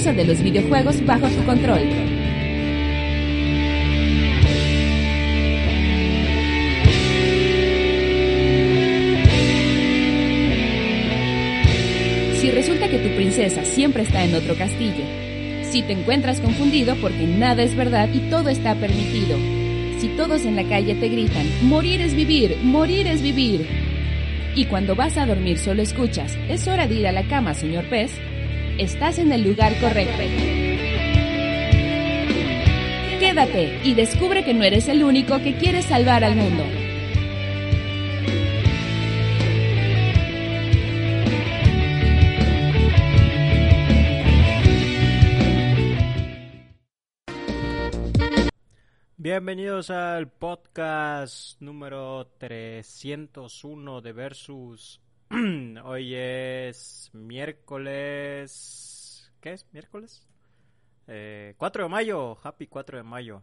[0.00, 1.82] de los videojuegos bajo tu control.
[12.40, 15.04] Si resulta que tu princesa siempre está en otro castillo,
[15.70, 19.36] si te encuentras confundido porque nada es verdad y todo está permitido,
[19.98, 23.66] si todos en la calle te gritan, morir es vivir, morir es vivir,
[24.56, 27.84] y cuando vas a dormir solo escuchas, es hora de ir a la cama, señor
[27.84, 28.10] pez,
[28.80, 30.22] estás en el lugar correcto.
[33.20, 36.64] Quédate y descubre que no eres el único que quiere salvar al mundo.
[49.18, 55.00] Bienvenidos al podcast número 301 de Versus.
[55.84, 58.86] Hoy es miércoles...
[59.40, 59.66] ¿Qué es?
[59.72, 60.26] ¿Miércoles?
[61.06, 62.38] Eh, 4 de mayo.
[62.42, 63.42] Happy 4 de mayo.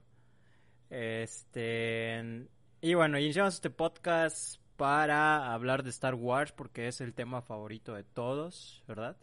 [0.89, 2.47] Este...
[2.81, 7.93] Y bueno, iniciamos este podcast para hablar de Star Wars porque es el tema favorito
[7.95, 9.17] de todos, ¿verdad?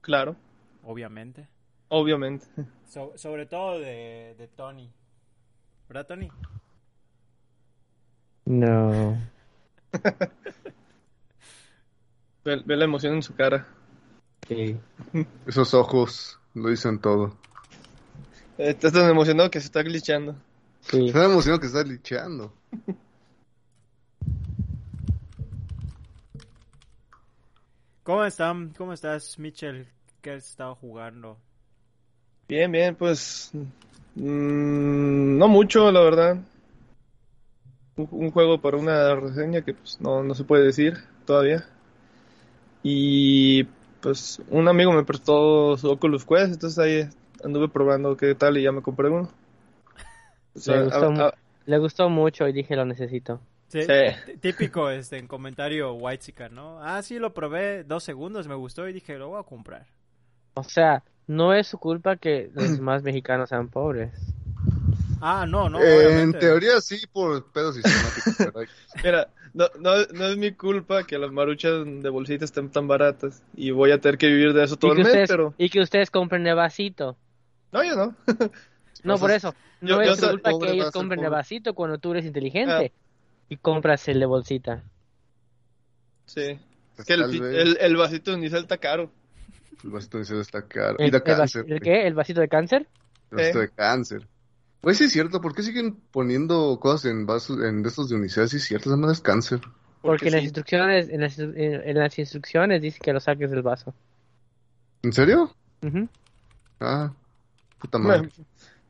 [0.00, 0.36] Claro,
[0.82, 1.48] Obviamente.
[1.88, 2.46] obviamente.
[2.88, 4.90] So- sobre todo de, de Tony.
[5.88, 6.28] ¿Verdad, Tony?
[8.46, 9.16] No.
[12.44, 13.68] Ve, ve la emoción en su cara.
[14.48, 14.76] Sí.
[15.46, 17.36] Esos ojos lo dicen todo.
[18.58, 20.34] Estás tan emocionado que se está glitchando.
[20.80, 21.06] Sí.
[21.06, 22.52] Está emocionado que está licheando.
[28.02, 28.74] ¿Cómo están?
[28.76, 29.86] ¿Cómo estás, Mitchell?
[30.20, 31.38] ¿Qué has estado jugando?
[32.48, 33.52] Bien, bien, pues.
[34.16, 36.38] mm, no mucho, la verdad.
[37.96, 41.64] Un, un juego para una reseña que pues no, no se puede decir todavía.
[42.82, 43.64] Y
[44.00, 47.08] pues un amigo me prestó su Oculus Quest, entonces ahí
[47.44, 49.28] anduve probando qué tal y ya me compré uno.
[50.56, 51.34] O sea, Le gustó, a- mu- a-
[51.66, 53.40] le gustó mucho y dije lo necesito.
[53.68, 53.80] Sí,
[54.40, 56.78] Típico este, en comentario white ¿no?
[56.82, 59.86] Ah, sí, lo probé dos segundos, me gustó y dije, lo voy a comprar.
[60.54, 64.12] O sea, no es su culpa que los demás mexicanos sean pobres.
[65.24, 68.34] Ah, no, no, Eh, en teoría sí, por pedos sistemáticos.
[68.38, 68.66] pero
[69.04, 73.42] Mira, no, no, no es mi culpa que las maruchas de bolsita estén tan baratas
[73.54, 75.54] y voy a tener que vivir de eso todo y, el que mes, ustedes, pero
[75.58, 77.16] y que ustedes compren de vasito.
[77.70, 78.16] no, yo no.
[79.04, 79.54] No, por eso.
[79.80, 82.92] yo- No yo es culpa que ellos compren de vasito cuando tú eres inteligente.
[83.48, 84.82] Y compras el de bolsita.
[86.26, 86.58] Sí.
[86.98, 89.10] Es que el, el, el vasito de unicel está caro.
[89.84, 90.96] El vasito de cáncer está caro.
[90.98, 91.64] ¿El, Y da el cáncer.
[91.68, 92.06] el qué?
[92.06, 92.86] ¿El vasito de cáncer?
[93.30, 93.62] El vasito Eh.
[93.62, 94.28] de cáncer.
[94.82, 98.48] Pues sí es cierto, ¿por qué siguen poniendo cosas en vasos, en estos de unicel?
[98.48, 99.60] Sí es cierto, es cáncer.
[100.02, 103.62] Porque, en las instrucciones, en las, en, en las instrucciones dice que lo saques del
[103.62, 103.94] vaso.
[105.04, 105.54] ¿En serio?
[105.84, 106.08] Ujú.
[106.80, 107.12] Ah,
[107.78, 108.28] puta madre.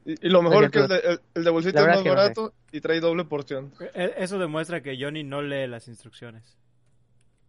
[0.06, 2.08] Y, y lo mejor Oye, que el de, el, el de bolsita es más que
[2.08, 2.20] no sé.
[2.20, 3.70] barato y trae doble porción.
[3.94, 6.56] E- Eso demuestra que Johnny no lee las instrucciones.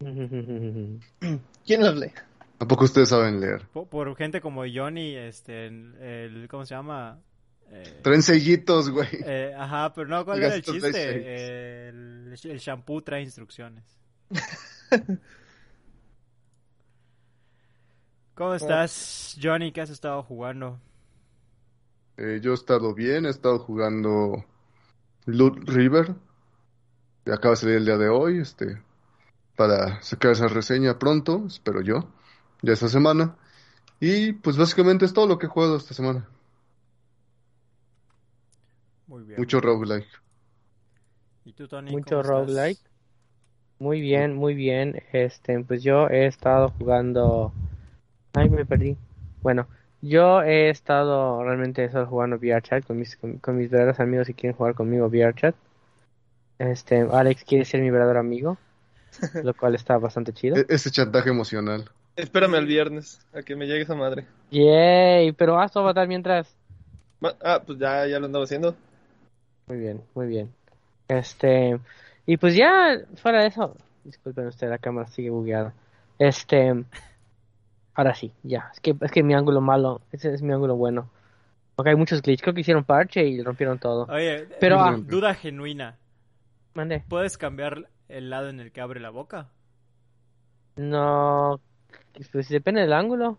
[1.66, 2.12] ¿Quién los lee?
[2.58, 3.62] ¿A poco ustedes saben leer?
[3.72, 7.18] Por, por gente como Johnny, este, el, ¿cómo se llama?
[7.70, 9.08] Eh, Traen sellitos, güey.
[9.12, 11.88] eh, ajá, pero no, ¿cuál El era el chiste?
[11.88, 13.84] el, el shampoo trae instrucciones.
[18.34, 19.70] ¿Cómo estás, Johnny?
[19.72, 20.80] ¿Qué has estado jugando?
[22.16, 24.44] Eh, yo he estado bien, he estado jugando
[25.26, 26.14] Loot River.
[27.26, 28.82] Acaba de salir el día de hoy, este,
[29.56, 32.12] para sacar esa reseña pronto, espero yo,
[32.62, 33.36] ya esta semana.
[34.00, 36.28] Y pues básicamente es todo lo que he jugado esta semana.
[39.14, 39.38] Muy bien.
[39.38, 40.08] Mucho roguelike.
[41.44, 41.92] ¿Y tú, Tony?
[41.92, 42.80] Mucho roguelike.
[43.78, 45.00] Muy bien, muy bien.
[45.12, 47.52] Este, pues yo he estado jugando.
[48.32, 48.96] Ay, me perdí.
[49.40, 49.68] Bueno,
[50.02, 54.34] yo he estado realmente estado jugando VRChat con mis, con, con mis verdaderos amigos y
[54.34, 55.54] quieren jugar conmigo VRChat.
[56.58, 58.58] Este, Alex quiere ser mi verdadero amigo,
[59.44, 60.56] lo cual está bastante chido.
[60.58, 61.88] E- ese chantaje emocional.
[62.16, 64.26] Espérame al viernes a que me llegue esa madre.
[64.50, 66.56] Yay, pero haz tu avatar mientras.
[67.20, 68.74] Ma- Ah, pues ya, ya lo andaba haciendo.
[69.66, 70.52] Muy bien, muy bien.
[71.08, 71.78] Este,
[72.26, 75.72] y pues ya, fuera de eso, disculpen ustedes, la cámara sigue bugueada.
[76.18, 76.84] Este,
[77.94, 81.10] ahora sí, ya, es que, es que mi ángulo malo, ese es mi ángulo bueno.
[81.76, 84.06] Porque hay muchos glitches, creo que hicieron parche y rompieron todo.
[84.08, 85.96] Oye, Pero, eh, ah, duda genuina.
[86.74, 89.48] mande, ¿Puedes cambiar el lado en el que abre la boca?
[90.76, 91.60] no,
[92.32, 93.38] pues depende del ángulo.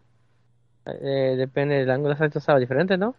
[0.85, 3.15] Eh, depende del ángulo, esto estaba diferente, ¿no?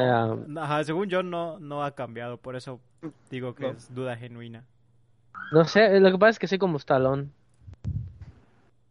[0.00, 0.60] Eh, No.
[0.62, 2.80] Ajá, según yo no, no ha cambiado, por eso
[3.30, 3.70] digo que No.
[3.70, 4.64] es duda genuina.
[5.52, 7.28] No sé, lo que pasa es que soy como Stallone.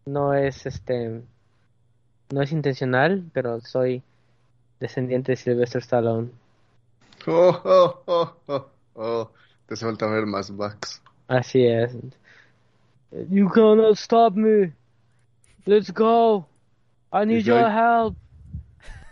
[0.06, 1.21] No es este.
[2.30, 4.01] No es intencional, pero soy
[4.80, 6.30] descendiente de Sylvester Stallone.
[7.30, 9.31] Oh, oh, oh, oh, oh.
[9.65, 11.01] Te hace falta ver más backs.
[11.27, 11.94] Así es.
[13.30, 14.71] You cannot stop me.
[15.65, 16.48] Let's go.
[17.12, 18.15] I need your help.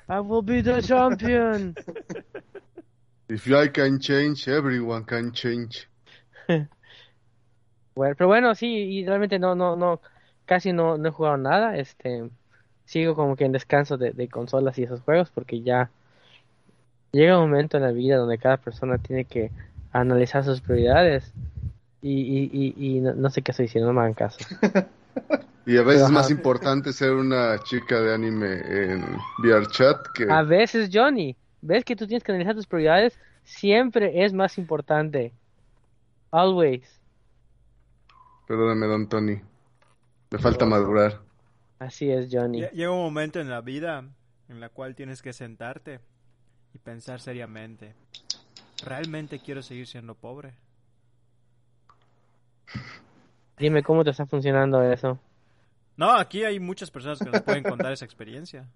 [0.07, 1.75] I will be the champion.
[3.30, 5.88] If I can change, everyone can change.
[7.96, 10.02] Bueno, pero bueno, sí, y realmente no, no, no,
[10.46, 11.78] casi no, no he jugado nada.
[11.78, 12.30] Este,
[12.84, 15.90] sigo como que en descanso de, de consolas y esos juegos porque ya
[17.13, 19.52] llega un momento en la vida donde cada persona tiene que
[19.94, 21.34] analizar sus prioridades.
[22.02, 24.40] Y, y, y, y no, no sé qué estoy diciendo, no me hagan caso.
[25.65, 28.53] Y a veces es más importante ser una chica de anime
[28.94, 29.03] en
[29.39, 30.29] VRChat que...
[30.31, 35.33] A veces, Johnny, ves que tú tienes que analizar tus prioridades, siempre es más importante.
[36.31, 37.01] Always.
[38.47, 39.41] Perdóname, don Tony.
[40.29, 41.19] Me falta madurar.
[41.79, 42.61] Así es, Johnny.
[42.61, 44.03] Lle- Llega un momento en la vida
[44.50, 45.99] en la cual tienes que sentarte
[46.73, 47.95] y pensar seriamente.
[48.85, 50.54] ¿Realmente quiero seguir siendo pobre?
[53.57, 55.18] Dime cómo te está funcionando eso.
[55.97, 58.68] No, aquí hay muchas personas que nos pueden contar esa experiencia.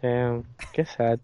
[0.00, 1.18] Damn, qué sad.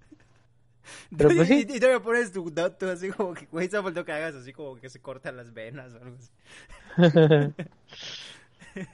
[1.17, 1.67] Pero pues sí.
[1.69, 4.53] Y, y te pones tu dato así como que, güey, se faltó que hagas así
[4.53, 6.31] como que se cortan las venas o algo así.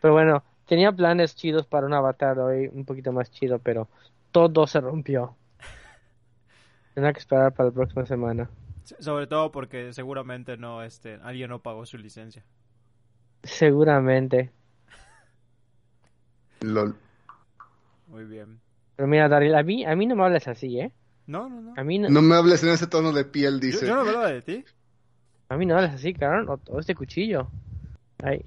[0.00, 3.88] Pero bueno, tenía planes chidos para un avatar hoy, un poquito más chido, pero
[4.32, 5.36] todo se rompió.
[6.94, 8.50] Tendrá que esperar para la próxima semana.
[8.98, 12.44] Sobre todo porque seguramente no, este, alguien no pagó su licencia.
[13.44, 14.50] Seguramente.
[16.60, 16.96] Lol.
[18.08, 18.60] Muy bien.
[18.96, 20.92] Pero mira, Daryl, a mí, a mí no me hables así, ¿eh?
[21.26, 21.74] No, no, no.
[21.76, 23.86] A mí no, No me hables en ese tono de piel, dice.
[23.86, 24.64] yo no hablaba de ti.
[25.48, 26.48] a mí no hables así, cabrón.
[26.48, 27.48] O, o este cuchillo.
[28.22, 28.44] Ay,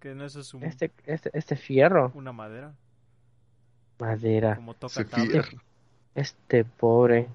[0.00, 2.12] Que no eso es un- este, este, este fierro.
[2.14, 2.74] una madera.
[3.98, 4.56] Madera.
[4.56, 5.58] Como toca fierro.
[6.14, 7.28] Este pobre.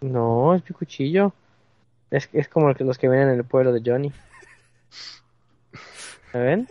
[0.00, 1.32] No, es mi cuchillo.
[2.10, 4.12] Es, es como los que ven en el pueblo de Johnny.
[6.34, 6.68] ¿Me ven?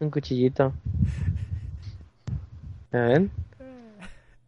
[0.00, 0.72] Un cuchillito.
[2.90, 3.30] ¿Me ven?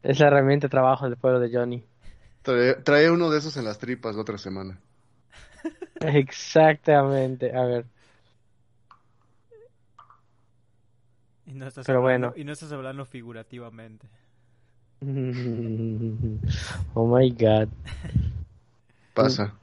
[0.02, 1.84] Es la herramienta de trabajo del pueblo de Johnny.
[2.42, 4.80] Trae, trae uno de esos en las tripas la otra semana.
[6.00, 7.54] Exactamente.
[7.56, 7.86] A ver.
[11.46, 12.34] Y no estás Pero hablando, bueno.
[12.36, 14.08] y no estás hablando figurativamente.
[16.94, 17.68] Oh my god.
[19.14, 19.54] Pasa.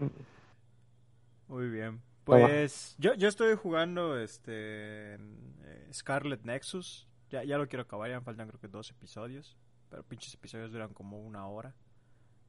[1.48, 2.05] Muy bien.
[2.26, 7.08] Pues yo, yo estoy jugando este eh, Scarlet Nexus.
[7.30, 9.56] Ya, ya lo quiero acabar, ya me faltan creo que dos episodios.
[9.90, 11.76] Pero pinches episodios duran como una hora.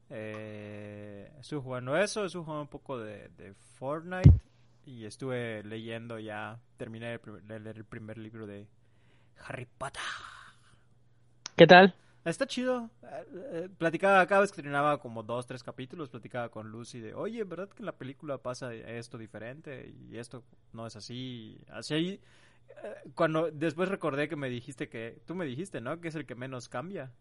[0.09, 4.41] Eh, estuve jugando eso, estuve jugando un poco de, de Fortnite.
[4.85, 8.67] Y estuve leyendo ya, terminé de leer el primer libro de
[9.45, 10.01] Harry Potter.
[11.55, 11.93] ¿Qué tal?
[12.29, 12.89] Está chido.
[13.03, 17.13] Eh, eh, Platicaba cada vez que terminaba como dos, tres capítulos, platicaba con Lucy de,
[17.13, 20.43] oye, ¿verdad que en la película pasa esto diferente y esto
[20.73, 21.57] no es así?
[21.69, 22.19] Así, eh,
[23.15, 26.01] cuando después recordé que me dijiste que, tú me dijiste, ¿no?
[26.01, 27.11] Que es el que menos cambia.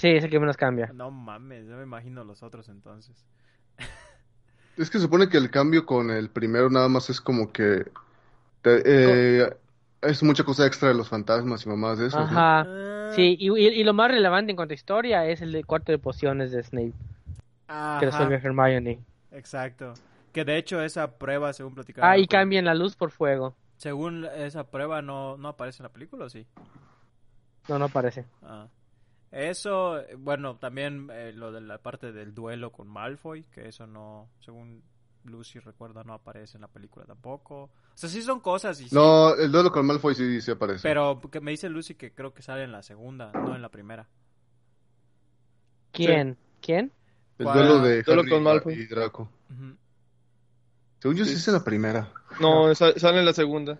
[0.00, 0.94] Sí, es el que menos cambia.
[0.94, 3.26] No mames, yo me imagino los otros entonces.
[4.76, 7.84] Es que se supone que el cambio con el primero nada más es como que...
[8.62, 8.82] te-
[9.44, 9.56] eh,
[10.02, 12.38] es mucha cosa extra de los fantasmas y mamás de esos, ¿no?
[12.38, 12.68] Ajá.
[12.68, 15.64] Ah, Sí, y, y- y lo más relevante en cuanto a historia es el de
[15.64, 16.92] cuarto de pociones de Snape,
[17.66, 19.00] que ajá, resuelve Hermione.
[19.32, 19.94] exacto.
[20.32, 22.10] Que de hecho esa prueba, según platicaba...
[22.10, 23.54] Ah, y cambian la luz por fuego.
[23.76, 26.46] Según esa prueba no, no aparece en la película, ¿o sí?
[27.68, 28.24] No, no aparece.
[28.42, 28.66] Ah.
[29.30, 34.28] Eso, bueno, también eh, lo de la parte del duelo con Malfoy, que eso no,
[34.40, 34.82] según
[35.24, 37.64] Lucy recuerda, no aparece en la película tampoco.
[37.64, 40.82] O sea, sí son cosas y sí, No, el duelo con Malfoy sí, sí aparece.
[40.82, 43.68] pero que me dice Lucy que creo que sale en la segunda, no en la
[43.70, 44.08] primera.
[45.92, 46.36] ¿Quién?
[46.60, 46.92] ¿Quién?
[47.38, 47.58] El ¿Cuál?
[47.58, 48.74] duelo de Duelo Harry con Malfoy.
[48.74, 49.28] y Draco.
[51.00, 52.12] Según yo sí es en la primera.
[52.40, 53.78] No, sa- sale en la segunda.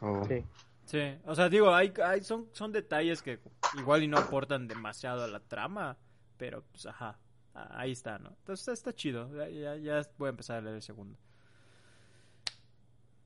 [0.00, 0.24] Oh.
[0.26, 0.44] Sí.
[0.86, 3.38] Sí, o sea, digo, hay, hay son, son detalles que
[3.78, 5.96] igual y no aportan demasiado a la trama,
[6.36, 7.16] pero pues ajá,
[7.54, 8.30] ahí está, ¿no?
[8.30, 11.18] Entonces está chido, ya, voy a empezar a leer el segundo.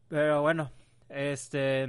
[0.09, 0.71] Pero bueno,
[1.09, 1.87] este,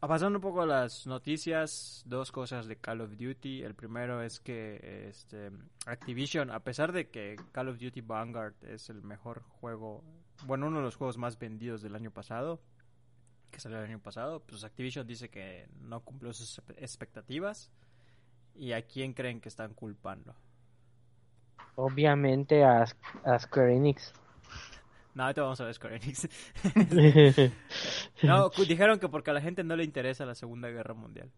[0.00, 3.62] pasando un poco las noticias, dos cosas de Call of Duty.
[3.62, 5.50] El primero es que este,
[5.86, 10.02] Activision, a pesar de que Call of Duty Vanguard es el mejor juego,
[10.46, 12.60] bueno, uno de los juegos más vendidos del año pasado,
[13.50, 17.70] que salió el año pasado, pues Activision dice que no cumplió sus expectativas.
[18.56, 20.34] ¿Y a quién creen que están culpando?
[21.76, 22.84] Obviamente a,
[23.24, 24.12] a Square Enix.
[25.14, 26.28] No, ahorita vamos a ver Square Enix.
[28.22, 31.30] no, dijeron que porque a la gente no le interesa la Segunda Guerra Mundial.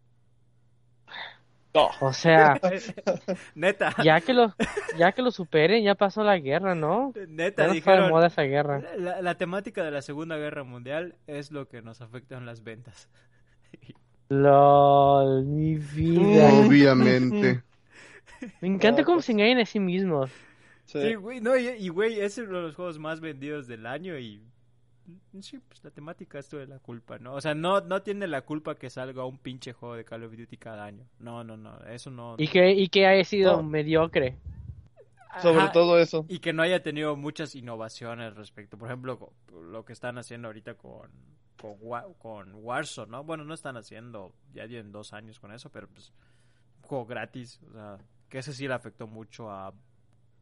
[1.73, 1.89] No.
[2.01, 2.59] O sea,
[3.55, 3.93] Neta.
[4.03, 4.55] ya que lo,
[4.97, 7.13] ya que lo superen, ya pasó la guerra, ¿no?
[7.27, 8.09] Neta, Ya no de dijeron.
[8.09, 8.81] moda esa guerra.
[8.97, 12.63] La, la temática de la Segunda Guerra Mundial es lo que nos afecta en las
[12.63, 13.09] ventas.
[14.29, 16.49] LOL, mi vida.
[16.65, 17.61] Obviamente.
[18.61, 19.25] Me encanta No, cómo pues.
[19.25, 20.31] se engañan a sí mismos.
[20.85, 21.01] Sí.
[21.01, 24.17] Sí, güey, no, y, y, güey, es uno de los juegos más vendidos del año
[24.17, 24.41] y...
[25.39, 27.33] Sí, pues la temática es de la culpa, ¿no?
[27.33, 30.35] O sea, no, no tiene la culpa que salga un pinche juego de Call of
[30.35, 31.05] Duty cada año.
[31.19, 32.35] No, no, no, eso no...
[32.37, 33.63] Y que, y que haya sido No.
[33.63, 34.35] mediocre.
[35.41, 36.25] Sobre Ajá, todo eso.
[36.27, 39.31] Y que no haya tenido muchas innovaciones respecto, por ejemplo,
[39.71, 41.09] lo que están haciendo ahorita con,
[41.57, 41.77] con,
[42.15, 43.23] con Warzone, ¿no?
[43.23, 46.11] Bueno, no están haciendo, ya tienen dos años con eso, pero pues,
[46.81, 47.97] un juego gratis, o sea,
[48.29, 49.73] que ese sí le afectó mucho a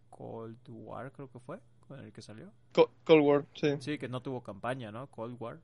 [0.10, 2.52] Cold War, creo que fue, con el que salió.
[2.74, 3.76] Co- Cold War, sí.
[3.80, 5.08] Sí, que no tuvo campaña, ¿no?
[5.08, 5.60] Cold War.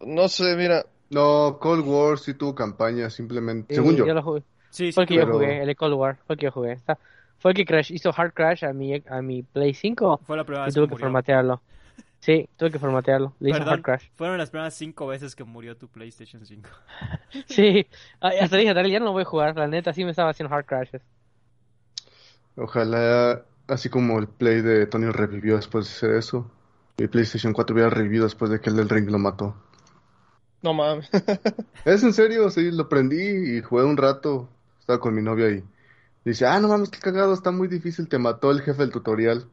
[0.00, 0.84] No sé, mira.
[1.10, 3.74] No, Cold War sí tuvo campaña, simplemente.
[3.74, 4.06] Según yo.
[4.06, 4.42] lo jugué.
[4.70, 6.18] Sí, sí, Fue el que yo jugué, el de Cold War.
[6.26, 6.72] Fue el que yo jugué.
[6.72, 6.98] Está-
[7.38, 10.44] fue el que crash, hizo hard crash a mi, a mi Play 5 fue la
[10.44, 11.60] primera y vez tuve que formatearlo.
[12.24, 13.34] Sí, tuve que formatearlo.
[13.38, 14.08] Le hard crash.
[14.14, 16.70] fueron las primeras cinco veces que murió tu PlayStation 5.
[17.46, 17.86] Sí,
[18.18, 19.54] hasta dije, "Dale, ya no voy a jugar.
[19.56, 21.02] La neta, sí me estaba haciendo hard crashes.
[22.56, 26.50] Ojalá, así como el Play de Tony revivió después de hacer eso,
[26.96, 29.54] mi PlayStation 4 hubiera revivido después de que el del Ring lo mató.
[30.62, 31.10] No mames.
[31.84, 34.48] Es en serio, sí, lo prendí y jugué un rato.
[34.80, 35.62] Estaba con mi novia y
[36.24, 39.46] dice, ah, no mames, qué cagado, está muy difícil, te mató el jefe del tutorial.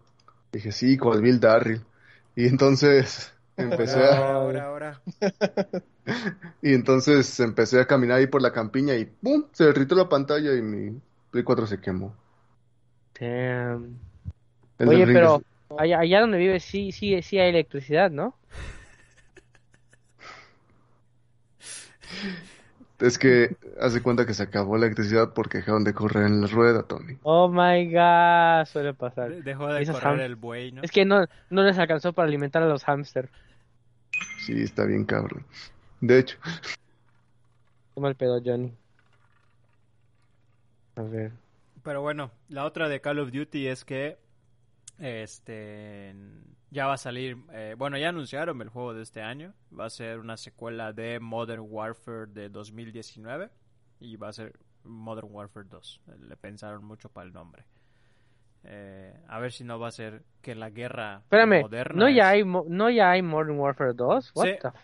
[0.54, 1.82] Dije, sí, con Bill Darryl.
[2.36, 5.02] Y entonces empecé a, Ahora, ahora, ahora.
[6.62, 9.46] y entonces empecé a caminar ahí por la campiña y ¡pum!
[9.54, 11.00] Se derritió la pantalla y mi
[11.32, 12.16] Play 4 se quemó.
[13.20, 14.00] Damn.
[14.80, 15.42] El Oye, pero es-
[15.78, 18.36] allá, allá donde vives sí, sí, sí hay electricidad, ¿no?
[23.02, 26.48] Es que hace cuenta que se acabó la electricidad porque dejaron de correr en la
[26.48, 27.18] rueda, Tony.
[27.24, 29.30] Oh my god, suele pasar.
[29.32, 30.82] De- Dejó de Esos correr el buey, ¿no?
[30.84, 33.30] Es que no, no les alcanzó para alimentar a los hámster.
[34.40, 35.44] Sí, está bien cabrón.
[36.00, 36.38] De hecho,
[37.96, 38.72] Qué mal pedo, Johnny.
[40.96, 41.32] A ver.
[41.84, 44.18] Pero bueno, la otra de Call of Duty es que
[45.02, 46.16] este
[46.70, 49.90] ya va a salir, eh, bueno, ya anunciaron el juego de este año, va a
[49.90, 53.50] ser una secuela de Modern Warfare de 2019
[54.00, 54.54] y va a ser
[54.84, 56.02] Modern Warfare 2.
[56.22, 57.66] Le pensaron mucho para el nombre.
[58.64, 62.34] Eh, a ver si no va a ser que la guerra Espérame, moderna ¿no ya,
[62.36, 64.32] es- hay, ¿no ya hay Modern Warfare 2?
[64.36, 64.52] What Sí.
[64.62, 64.78] the f-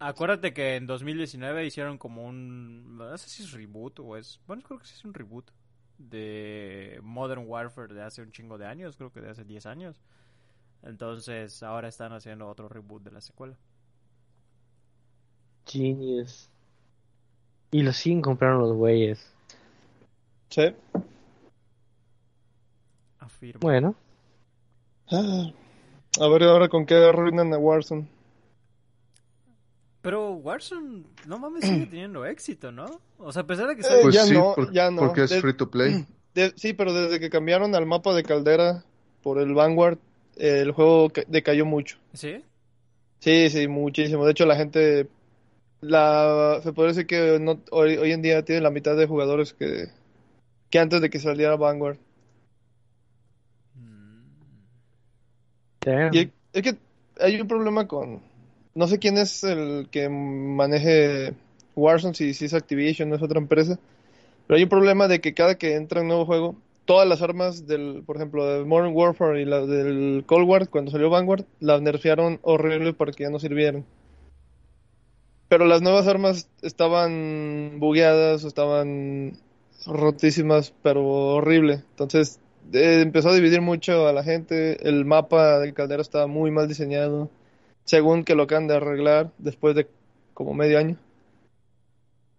[0.00, 2.96] Acuérdate que en 2019 hicieron como un...
[2.96, 4.40] No sé si es reboot o es...
[4.48, 5.52] Bueno, creo que sí es un reboot
[5.98, 10.02] de Modern Warfare de hace un chingo de años, creo que de hace 10 años.
[10.82, 13.56] Entonces ahora están haciendo otro reboot de la secuela.
[15.66, 16.48] Genius.
[17.70, 19.32] Y lo siguen comprando los güeyes.
[20.50, 20.74] Sí.
[23.18, 23.60] Afirmo.
[23.60, 23.94] Bueno,
[25.12, 25.52] Ah.
[26.20, 28.08] A ver ahora con qué arruinan a Warzone.
[30.02, 33.00] Pero Warzone, no mames, sigue teniendo éxito, ¿no?
[33.18, 34.02] O sea, a pesar de que Eh, sale...
[34.02, 35.00] pues ya sí, no, por- ya no.
[35.02, 36.04] porque es De- free to play.
[36.34, 38.84] De- sí, pero desde que cambiaron al mapa de Caldera
[39.22, 39.98] por el Vanguard,
[40.36, 41.98] eh, el juego ca- decayó mucho.
[42.14, 42.42] ¿Sí?
[43.20, 44.24] Sí, sí, muchísimo.
[44.24, 45.08] De hecho, la gente,
[45.80, 49.52] la, se puede decir que no, hoy, hoy en día tiene la mitad de jugadores
[49.52, 49.88] que,
[50.70, 51.98] que antes de que saliera Vanguard.
[53.76, 54.22] Mm.
[55.84, 56.14] damn.
[56.14, 56.76] Y es que
[57.20, 58.22] hay un problema con,
[58.74, 61.34] no sé quién es el que maneje
[61.76, 63.78] Warzone, si, si es Activision o es otra empresa,
[64.46, 67.66] pero hay un problema de que cada que entra un nuevo juego, todas las armas
[67.66, 71.80] del, por ejemplo, de Modern Warfare y la del Cold War, cuando salió Vanguard, las
[71.80, 73.84] nerfearon horrible para que ya no sirvieran.
[75.48, 79.38] Pero las nuevas armas estaban bugueadas estaban
[79.86, 81.82] rotísimas, pero horrible.
[81.90, 82.40] Entonces
[82.72, 84.88] eh, empezó a dividir mucho a la gente.
[84.88, 87.30] El mapa del caldero estaba muy mal diseñado,
[87.84, 89.88] según que lo acaban de arreglar después de
[90.34, 90.96] como medio año.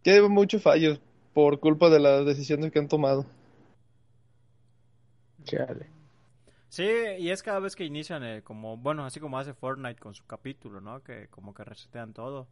[0.02, 1.00] Tiene muchos fallos
[1.34, 3.26] por culpa de las decisiones que han tomado.
[5.44, 5.90] Chale.
[6.70, 10.16] Sí, y es cada vez que inician, eh, como, bueno, así como hace Fortnite con
[10.16, 11.04] su capítulo, ¿no?
[11.04, 12.48] Que como que resetean todo.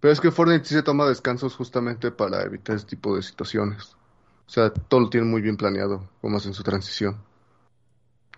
[0.00, 3.96] Pero es que Fortnite sí se toma descansos justamente para evitar este tipo de situaciones.
[4.46, 7.16] O sea, todo lo tienen muy bien planeado, como hacen su transición.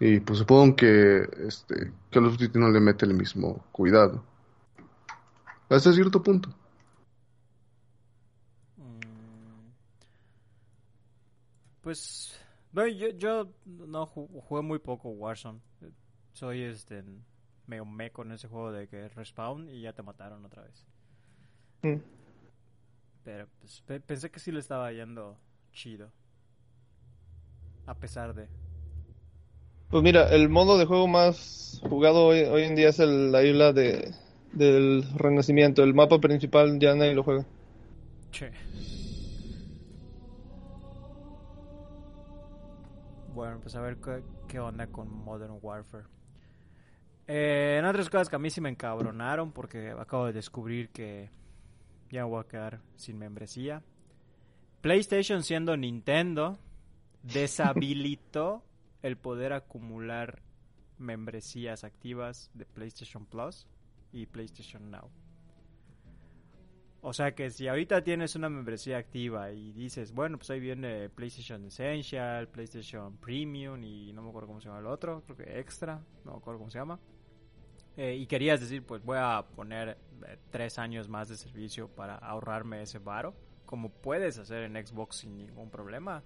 [0.00, 4.24] Y pues supongo que este Call of Duty no le mete el mismo cuidado.
[5.68, 6.48] Hasta cierto punto.
[8.78, 9.70] Mm,
[11.82, 12.34] Pues,
[12.72, 15.60] bueno, yo, yo no ju- jugué muy poco Warzone.
[16.32, 17.04] soy este
[17.66, 20.86] medio me con ese juego de que respawn y ya te mataron otra vez.
[21.82, 22.00] Mm.
[23.24, 25.38] Pero pues, pe- pensé que sí le estaba yendo
[25.72, 26.10] chido.
[27.86, 28.48] A pesar de...
[29.90, 33.42] Pues mira, el modo de juego más jugado hoy, hoy en día es el- la
[33.42, 34.14] isla de,
[34.52, 35.82] del Renacimiento.
[35.82, 37.44] El mapa principal ya nadie lo juega.
[38.30, 38.50] Che.
[43.34, 46.04] Bueno, pues a ver qué, qué onda con Modern Warfare.
[47.26, 51.30] Eh, en otras cosas que a mí sí me encabronaron porque acabo de descubrir que
[52.10, 53.82] ya voy a quedar sin membresía.
[54.80, 56.58] PlayStation siendo Nintendo
[57.22, 58.62] deshabilitó
[59.02, 60.42] el poder acumular
[60.98, 63.66] membresías activas de PlayStation Plus
[64.12, 65.10] y PlayStation Now.
[67.02, 71.08] O sea que si ahorita tienes una membresía activa y dices, bueno, pues ahí viene
[71.08, 75.58] PlayStation Essential, PlayStation Premium y no me acuerdo cómo se llama el otro, creo que
[75.58, 77.00] Extra, no me acuerdo cómo se llama.
[77.96, 82.16] Eh, y querías decir, pues voy a poner eh, tres años más de servicio para
[82.16, 83.34] ahorrarme ese varo,
[83.64, 86.22] como puedes hacer en Xbox sin ningún problema.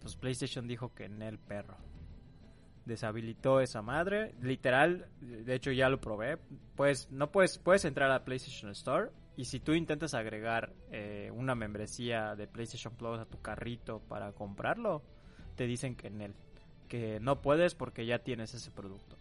[0.00, 1.76] Pues PlayStation dijo que en el perro.
[2.84, 4.34] Deshabilitó esa madre.
[4.40, 6.38] Literal, de hecho ya lo probé.
[6.76, 11.54] Pues no puedes, puedes entrar a PlayStation Store y si tú intentas agregar eh, una
[11.54, 15.02] membresía de PlayStation Plus a tu carrito para comprarlo,
[15.56, 16.34] te dicen que en él,
[16.88, 19.16] que no puedes porque ya tienes ese producto.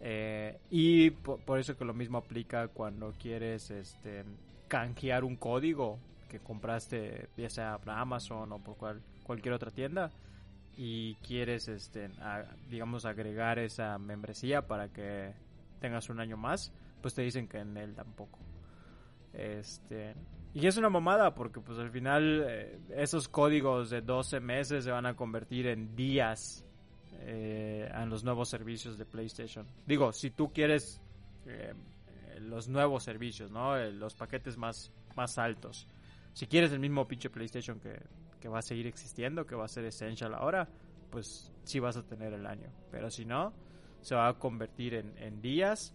[0.00, 4.24] Eh, y po- por, eso que lo mismo aplica cuando quieres este,
[4.68, 10.12] canjear un código que compraste ya sea por Amazon o por cual- cualquier otra tienda
[10.76, 12.10] y quieres este
[12.68, 15.34] digamos agregar esa membresía para que
[15.80, 18.38] tengas un año más pues te dicen que en él tampoco
[19.32, 20.14] este
[20.52, 24.90] y es una mamada porque pues al final eh, esos códigos de 12 meses se
[24.90, 26.64] van a convertir en días
[27.26, 29.66] eh, en los nuevos servicios de PlayStation.
[29.86, 31.00] Digo, si tú quieres
[31.46, 31.72] eh,
[32.40, 33.76] los nuevos servicios, ¿no?
[33.76, 35.86] Eh, los paquetes más, más altos.
[36.34, 37.98] Si quieres el mismo pinche PlayStation que,
[38.44, 40.68] que va a seguir existiendo, que va a ser Essential ahora,
[41.08, 42.68] pues sí vas a tener el año.
[42.90, 43.54] Pero si no,
[44.02, 45.94] se va a convertir en, en días.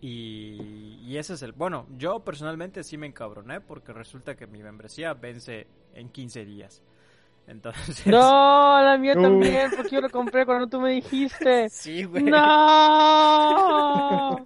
[0.00, 1.52] Y, y ese es el...
[1.52, 6.82] Bueno, yo personalmente sí me encabroné porque resulta que mi membresía vence en 15 días.
[7.46, 8.04] Entonces...
[8.08, 9.22] No, la mía Uh.
[9.22, 11.68] también, porque yo lo compré cuando tú me dijiste.
[11.70, 12.24] Sí, güey.
[12.24, 14.44] No,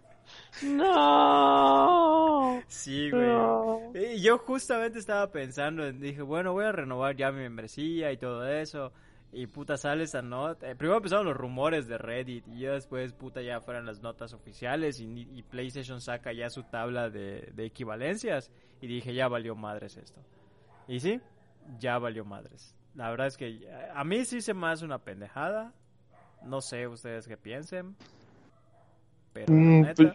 [0.77, 3.29] no, Sí, güey.
[3.29, 3.68] no.
[4.29, 8.47] Yo justamente estaba pensando, en- dije, bueno, voy a renovar ya mi membresía y todo
[8.47, 8.93] eso.
[9.33, 10.71] Y puta, sale esa nota.
[10.71, 14.33] eh, primero empezaron los rumores de Reddit y ya después, puta, ya fueron las notas
[14.35, 18.51] oficiales y, y PlayStation saca ya su tabla de, de equivalencias.
[18.81, 20.21] Y dije, ya valió madres esto.
[20.87, 21.21] Y sí,
[21.79, 22.75] ya valió madres.
[22.95, 25.73] La verdad es que a mí sí se me hace una pendejada.
[26.45, 27.97] No sé ustedes qué piensen.
[29.33, 29.95] Pero la Mm, neta...
[29.95, 30.15] pues-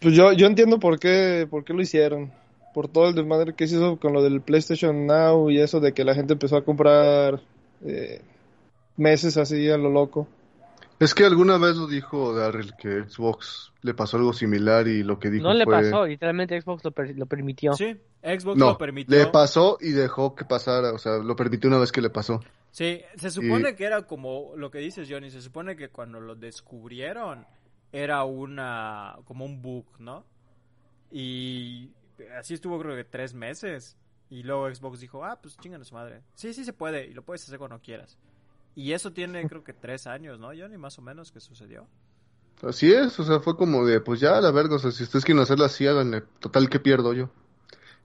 [0.00, 2.32] Pues yo, yo entiendo por qué, por qué lo hicieron.
[2.78, 5.92] Por todo el desmadre que se hizo con lo del PlayStation Now y eso de
[5.92, 7.40] que la gente empezó a comprar
[7.84, 8.22] eh,
[8.96, 10.28] meses así a lo loco.
[11.00, 15.18] Es que alguna vez lo dijo Darrell que Xbox le pasó algo similar y lo
[15.18, 15.74] que dijo No le fue...
[15.74, 17.72] pasó, literalmente Xbox lo, per- lo permitió.
[17.72, 19.18] Sí, Xbox No, lo permitió.
[19.18, 22.44] le pasó y dejó que pasara, o sea, lo permitió una vez que le pasó.
[22.70, 25.32] Sí, se supone que era como lo que dices, Johnny.
[25.32, 27.44] Se supone que cuando lo descubrieron
[27.90, 30.22] era una como un bug, ¿no?
[31.10, 31.90] Y
[32.38, 33.96] así estuvo creo que tres meses.
[34.30, 36.22] Y luego Xbox dijo, ah, pues chingan a su madre.
[36.34, 38.18] Sí, sí se puede y lo puedes hacer cuando quieras.
[38.74, 40.76] Y eso tiene creo que tres años, ¿no, Johnny?
[40.76, 41.86] Más o menos que sucedió.
[42.62, 45.24] Así es, o sea, fue como de, pues ya, la verga, o sea, si ustedes
[45.24, 47.30] quieren hacerlo así, háganle, total, que pierdo yo?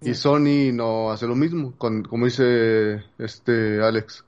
[0.01, 4.25] Y Sony no hace lo mismo, con, como dice este Alex,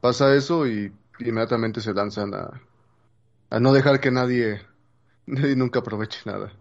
[0.00, 2.60] pasa eso y inmediatamente se lanzan a,
[3.50, 4.62] a no dejar que nadie,
[5.26, 6.52] nadie nunca aproveche nada.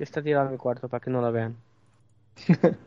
[0.00, 1.58] Que está tirado en mi cuarto para que no la vean.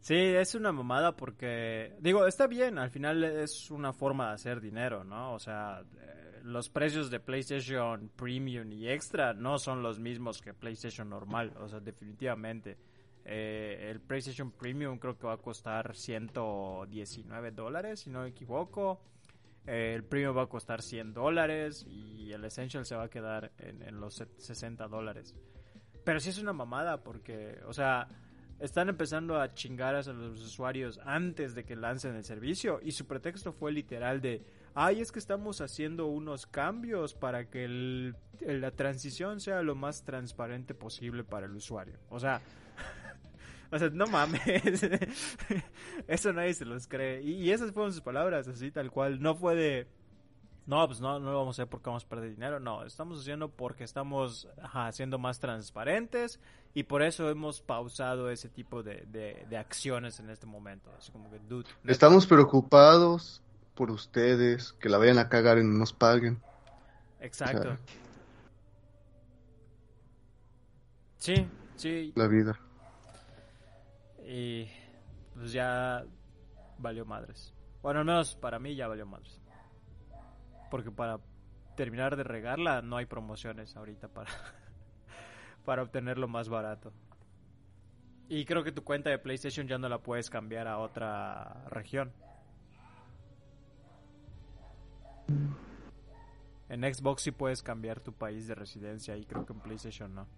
[0.00, 4.60] Sí, es una mamada porque, digo, está bien, al final es una forma de hacer
[4.60, 5.34] dinero, ¿no?
[5.34, 10.54] O sea, eh, los precios de PlayStation Premium y Extra no son los mismos que
[10.54, 12.76] PlayStation normal, o sea, definitivamente.
[13.24, 19.00] Eh, el PlayStation Premium creo que va a costar 119 dólares, si no me equivoco.
[19.66, 23.52] Eh, el Premium va a costar 100 dólares y el Essential se va a quedar
[23.58, 25.34] en, en los 60 dólares.
[26.04, 28.08] Pero sí es una mamada porque, o sea,
[28.58, 33.06] están empezando a chingar a los usuarios antes de que lancen el servicio y su
[33.06, 34.44] pretexto fue literal de,
[34.74, 40.04] ay, es que estamos haciendo unos cambios para que el- la transición sea lo más
[40.04, 41.98] transparente posible para el usuario.
[42.08, 42.40] O sea,
[43.70, 44.40] O sea, no mames.
[46.08, 47.22] Eso nadie se los cree.
[47.22, 49.20] Y, esas fueron sus palabras, así tal cual.
[49.20, 49.86] No fue de.
[50.66, 52.60] No, pues no, no lo vamos a hacer porque vamos a perder dinero.
[52.60, 56.38] No, estamos haciendo porque estamos ajá, siendo más transparentes
[56.74, 60.90] y por eso hemos pausado ese tipo de, de, de acciones en este momento.
[60.96, 61.68] Así como que, dude.
[61.84, 63.42] Estamos preocupados
[63.74, 66.40] por ustedes, que la vayan a cagar y no nos paguen.
[67.20, 67.76] Exacto.
[71.16, 72.12] Sí, sí.
[72.14, 72.58] La vida.
[74.32, 74.68] Y
[75.34, 76.04] pues ya
[76.78, 77.52] valió madres.
[77.82, 79.40] Bueno, al menos para mí ya valió madres.
[80.70, 81.18] Porque para
[81.74, 84.30] terminar de regarla no hay promociones ahorita para,
[85.64, 86.92] para obtenerlo más barato.
[88.28, 92.12] Y creo que tu cuenta de PlayStation ya no la puedes cambiar a otra región.
[96.68, 100.28] En Xbox sí puedes cambiar tu país de residencia y creo que en PlayStation no.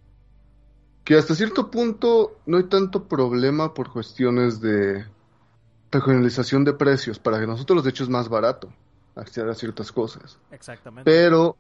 [1.05, 5.05] Que hasta cierto punto no hay tanto problema por cuestiones de
[5.91, 7.19] regionalización de precios.
[7.19, 8.69] Para que nosotros, de hecho, es más barato
[9.17, 10.39] acceder a ciertas cosas.
[10.51, 11.11] Exactamente.
[11.11, 11.57] Pero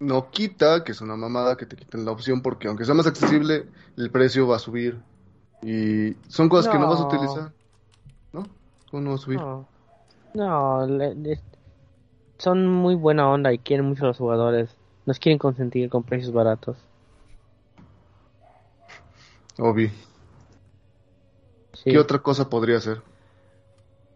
[0.00, 3.06] no quita que es una mamada que te quiten la opción porque aunque sea más
[3.06, 4.98] accesible, el precio va a subir.
[5.62, 7.52] Y son cosas que no vas a utilizar.
[8.32, 8.46] ¿No?
[8.90, 9.38] ¿Cómo no va a subir?
[9.38, 9.66] No,
[10.34, 11.40] no le- le-
[12.38, 14.76] son muy buena onda y quieren mucho a los jugadores.
[15.06, 16.76] Nos quieren consentir con precios baratos.
[19.60, 19.90] Obvio.
[21.74, 21.90] Sí.
[21.90, 23.02] ¿Qué otra cosa podría ser?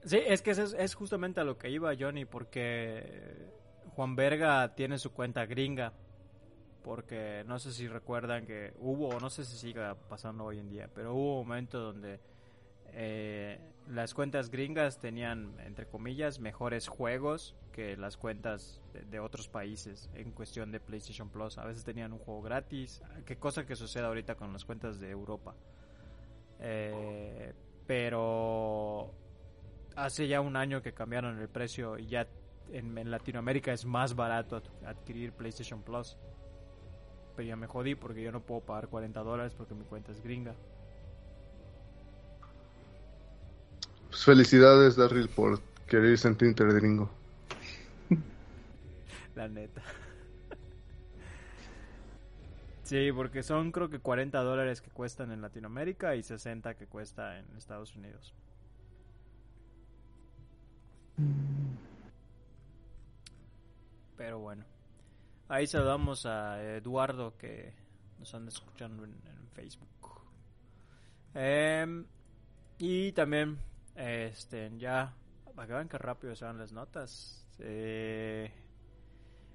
[0.04, 3.50] Sí, es que eso es, es justamente a lo que iba Johnny, porque
[3.94, 5.92] Juan Verga tiene su cuenta gringa.
[6.82, 10.68] Porque no sé si recuerdan que hubo, o no sé si siga pasando hoy en
[10.68, 12.20] día, pero hubo un momento donde
[12.94, 18.80] eh, las cuentas gringas tenían, entre comillas, mejores juegos que las cuentas
[19.10, 21.58] de, otros países en cuestión de PlayStation Plus.
[21.58, 25.10] A veces tenían un juego gratis, qué cosa que sucede ahorita con las cuentas de
[25.10, 25.54] Europa.
[26.60, 27.52] Eh,
[27.86, 29.12] pero
[29.96, 32.26] hace ya un año que cambiaron el precio y ya
[32.72, 36.16] en, en Latinoamérica es más barato ad- adquirir PlayStation Plus.
[37.36, 40.22] Pero ya me jodí porque yo no puedo pagar 40 dólares porque mi cuenta es
[40.22, 40.54] gringa.
[44.14, 47.10] Pues felicidades, Darryl, por querer sentirte gringo.
[49.34, 49.82] La neta.
[52.84, 57.40] Sí, porque son creo que 40 dólares que cuestan en Latinoamérica y 60 que cuesta
[57.40, 58.32] en Estados Unidos.
[64.16, 64.64] Pero bueno.
[65.48, 67.74] Ahí saludamos a Eduardo que
[68.20, 69.12] nos anda escuchando en,
[69.54, 69.88] Facebook.
[71.34, 72.06] Em,
[72.78, 73.58] y también,
[73.96, 75.14] este, ya,
[75.54, 77.46] para que vean que rápido se van las notas.
[77.58, 78.50] Eh,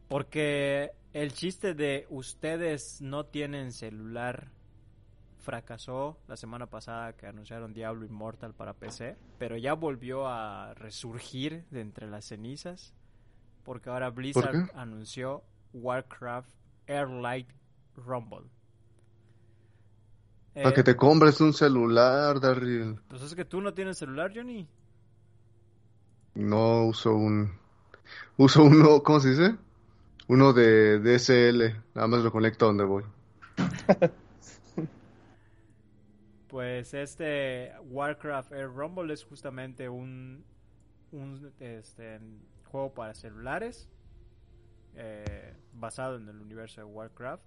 [0.08, 4.52] porque el chiste de ustedes no tienen celular
[5.38, 11.65] fracasó la semana pasada que anunciaron Diablo Immortal para PC, pero ya volvió a resurgir
[11.69, 12.93] de entre las cenizas
[13.69, 14.71] porque ahora Blizzard qué?
[14.73, 16.49] anunció Warcraft
[16.88, 17.49] Airlight
[17.95, 18.49] Rumble.
[20.62, 23.00] Para Eh, que te compres un celular, Darryl.
[23.08, 24.67] Pues es que tú no tienes celular, Johnny.
[26.36, 27.52] No uso un.
[28.38, 29.56] Uso uno, ¿cómo se dice?
[30.28, 31.76] Uno de DSL.
[31.95, 33.04] Nada más lo conecto a donde voy.
[36.48, 40.43] Pues este Warcraft Air Rumble es justamente un,
[41.12, 42.19] un este,
[42.72, 43.88] juego para celulares
[44.95, 47.45] eh, basado en el universo de Warcraft.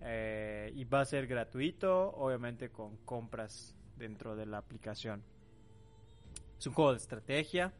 [0.00, 5.22] Eh, y va a ser gratuito, obviamente con compras dentro de la aplicación.
[6.58, 7.72] Es un juego de estrategia.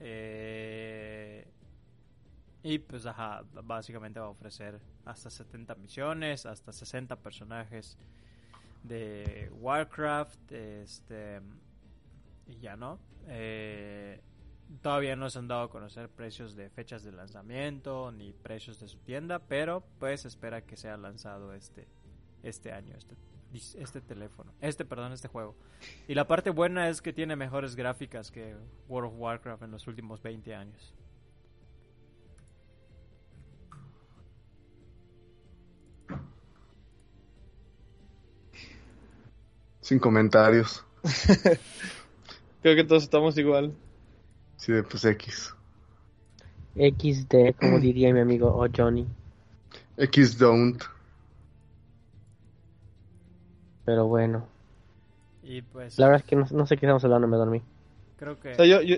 [0.00, 1.46] eh,
[2.62, 3.06] y pues
[3.64, 7.96] básicamente va a ofrecer hasta 70 misiones, hasta 60 personajes
[8.82, 11.40] de Warcraft, este
[12.46, 12.98] y ya no.
[13.28, 14.20] Eh,
[14.82, 18.88] todavía no se han dado a conocer precios de fechas de lanzamiento ni precios de
[18.88, 21.86] su tienda, pero pues se espera que sea lanzado este
[22.42, 23.16] este año este
[23.52, 25.56] este teléfono, este perdón, este juego.
[26.06, 28.54] Y la parte buena es que tiene mejores gráficas que
[28.88, 30.94] World of Warcraft en los últimos 20 años.
[39.80, 40.84] Sin comentarios.
[42.62, 43.74] Creo que todos estamos igual.
[44.60, 45.52] Sí, de pues X.
[46.76, 49.06] XD, como diría mi amigo O Johnny.
[49.98, 50.82] X don't.
[53.84, 54.48] Pero bueno,
[55.42, 57.62] Y pues la verdad es que no, no sé qué estamos hablando, me dormí.
[58.16, 58.96] creo que O sea, yo, yo,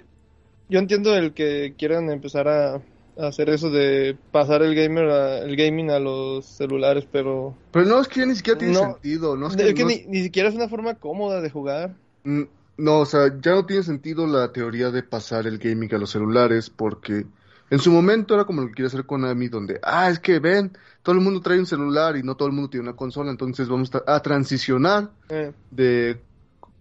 [0.68, 2.83] yo entiendo el que quieran empezar a
[3.16, 8.01] hacer eso de pasar el gamer a- el gaming a los celulares, pero Pero no,
[8.01, 8.81] es que ya ni siquiera tiene No.
[8.92, 9.37] sentido.
[9.37, 11.51] No, es que, es que no ni, es- ni siquiera es una forma cómoda de
[11.51, 11.94] jugar.
[12.25, 12.42] Mm,
[12.83, 16.11] No, o sea, ya no tiene sentido la teoría de pasar el gaming a los
[16.11, 17.25] celulares porque
[17.71, 20.77] en su momento era como lo que quiere hacer Konami, donde, ah, es que ven,
[21.05, 23.68] todo el mundo trae un celular y no todo el mundo tiene una consola, entonces
[23.68, 26.21] vamos a, transicionar Eh, de,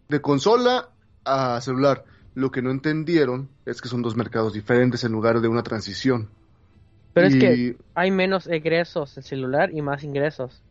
[0.09, 0.89] de consola
[1.23, 2.03] a celular.
[2.33, 6.29] Lo que no entendieron es que son dos mercados diferentes en lugar de una transición.
[7.13, 10.63] Pero es que hay menos egresos en celular y más ingresos.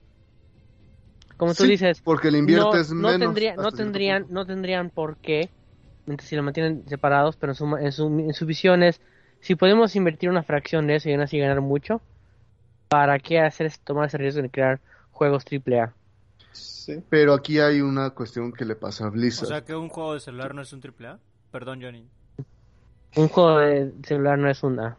[1.41, 3.19] Como tú Sí, dices, porque le no, inviertes no, menos.
[3.19, 5.51] tendría- no tendrían, no tendrían por qué,
[6.07, 9.01] mientras si lo mantienen separados, pero en su, en su, en su visión es,
[9.41, 12.03] si podemos invertir una fracción de eso y aún así ganar mucho,
[12.89, 14.81] ¿para qué hacer es- tomar ese riesgo de crear
[15.13, 15.95] juegos AAA?
[16.53, 17.03] sí.
[17.09, 19.49] Pero aquí hay una cuestión que le pasa a O Blizzard.
[19.49, 21.19] sea que un juego de celular no es un triple A.
[21.51, 22.05] Perdón, Johnny.
[23.17, 24.97] Un juego de celular no es una.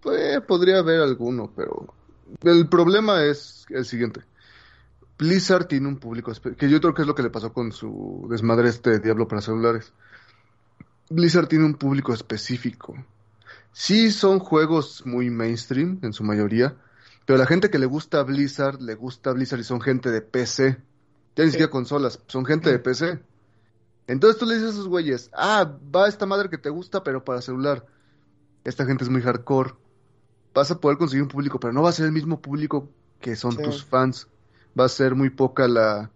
[0.00, 1.94] Pues, podría haber alguno, pero
[2.42, 4.20] el problema es el siguiente.
[5.18, 8.26] Blizzard tiene un público que yo creo que es lo que le pasó con su
[8.30, 9.92] desmadre este de Diablo para celulares.
[11.10, 12.94] Blizzard tiene un público específico.
[13.72, 16.76] Sí son juegos muy mainstream en su mayoría,
[17.26, 20.78] pero la gente que le gusta Blizzard le gusta Blizzard y son gente de PC.
[21.36, 23.20] Ya ni siquiera consolas, son gente de PC.
[24.06, 27.24] Entonces tú le dices a esos güeyes, ah, va esta madre que te gusta, pero
[27.24, 27.86] para celular.
[28.64, 29.74] Esta gente es muy hardcore.
[30.54, 33.36] Vas a poder conseguir un público, pero no va a ser el mismo público que
[33.36, 33.62] son Sí.
[33.62, 34.28] tus fans.
[34.78, 36.10] Va a ser muy poca la,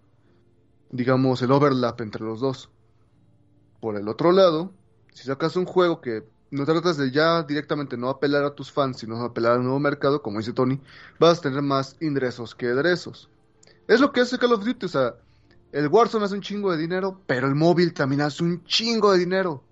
[0.91, 2.71] digamos, el overlap entre los dos.
[3.81, 4.73] Por el otro lado,
[5.13, 8.99] si sacas un juego que no tratas de ya directamente no apelar a tus fans,
[8.99, 10.81] sino apelar al nuevo mercado, como dice Tony,
[11.19, 13.29] vas a tener más ingresos que egresos.
[13.89, 15.15] Es lo que hace Call of Duty, o sea,
[15.73, 19.19] el Warzone hace un chingo de dinero, pero el móvil también hace un chingo de
[19.19, 19.63] dinero.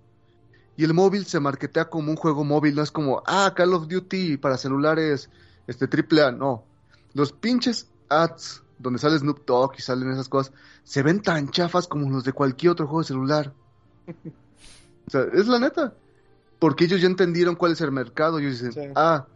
[0.77, 3.87] Y el móvil se marketea como un juego móvil, no es como, ah, Call of
[3.87, 5.29] Duty para celulares,
[5.67, 6.65] este triple A, no.
[7.13, 11.87] Los pinches ads donde sale Snoop Dogg y salen esas cosas, se ven tan chafas
[11.87, 13.53] como los de cualquier otro juego de celular.
[15.07, 15.93] O sea, es la neta.
[16.59, 18.39] Porque ellos ya entendieron cuál es el mercado.
[18.39, 18.91] Ellos dicen, Sí.
[18.95, 19.27] ah,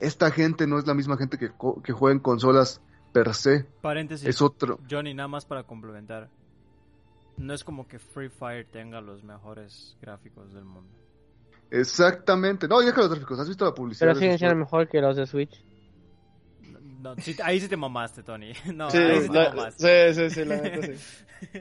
[0.00, 1.50] esta gente no es la misma gente que,
[1.82, 2.80] que juega en consolas
[3.12, 3.64] per se.
[3.80, 4.28] Paréntesis.
[4.28, 4.78] Es otro.
[4.88, 6.28] Johnny, nada más para complementar.
[7.36, 10.90] No es como que Free Fire tenga los mejores gráficos del mundo.
[11.70, 12.66] Exactamente.
[12.68, 13.38] No, deja los gráficos.
[13.38, 14.08] ¿Has visto la publicidad?
[14.08, 15.64] Pero siguen siendo mejor que los de Switch.
[16.98, 18.52] No, sí- ahí sí te mamaste, Tony.
[18.74, 20.12] No, Sí, ahí sí te la, mamaste.
[20.14, 20.94] sí, sí, sí, la neta sí.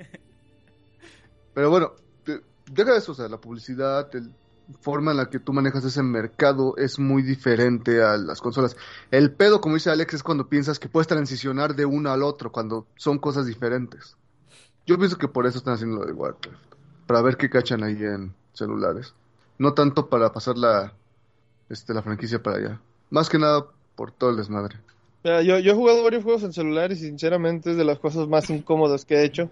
[1.54, 1.93] Pero bueno,
[2.26, 3.12] de- deja eso.
[3.12, 4.21] O sea, la publicidad, la
[4.82, 8.76] forma en la que tú manejas ese mercado es muy diferente a las consolas.
[9.12, 12.52] El pedo, como dice Alex, es cuando piensas que puedes transicionar de uno al otro,
[12.52, 14.17] cuando son cosas diferentes.
[14.86, 16.58] Yo pienso que por eso están haciendo lo de Warcraft.
[17.08, 19.13] Para ver qué cachan ahí en celulares.
[19.58, 20.93] No tanto para pasar la,
[21.69, 22.82] este, la franquicia para allá.
[23.10, 24.78] Más que nada por todo el desmadre.
[25.28, 28.30] Mira, yo, yo he jugado varios juegos en celular y sinceramente es de las cosas
[28.30, 29.50] más incómodas que he hecho.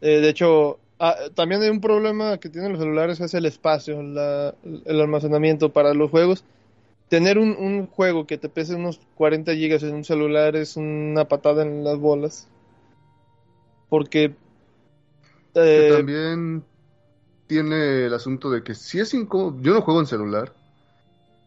[0.00, 4.02] Eh, de hecho, ah, también hay un problema que tienen los celulares es el espacio,
[4.02, 4.54] la-
[4.86, 6.44] el almacenamiento para los juegos.
[7.10, 11.26] Tener un, un juego que te pese unos 40 gigas en un celular es una
[11.26, 12.48] patada en las bolas.
[13.90, 14.34] Porque
[15.54, 16.64] Que eh, también
[17.46, 20.54] tiene el asunto de que si es incómodo, yo no juego en celular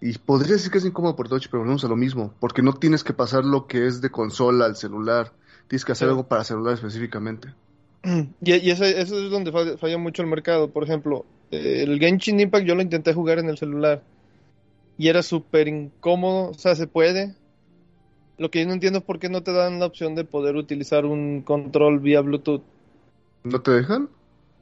[0.08, 2.74] y podría decir que es incómodo por touch, pero volvemos a lo mismo, porque no
[2.74, 5.32] tienes que pasar lo que es de consola al celular,
[5.68, 6.10] tienes que hacer Sí.
[6.12, 7.50] algo para celular específicamente.
[8.40, 10.70] Y, y eso, eso es donde falla, falla mucho el mercado.
[10.70, 14.04] Por ejemplo, el Genshin Impact yo lo intenté jugar en el celular
[14.98, 16.52] y era súper incómodo.
[16.52, 17.34] O sea, se puede.
[18.38, 20.56] Lo que yo no entiendo es por qué no te dan la opción de poder
[20.56, 22.62] utilizar un control vía Bluetooth.
[23.44, 24.10] ¿No te dejan?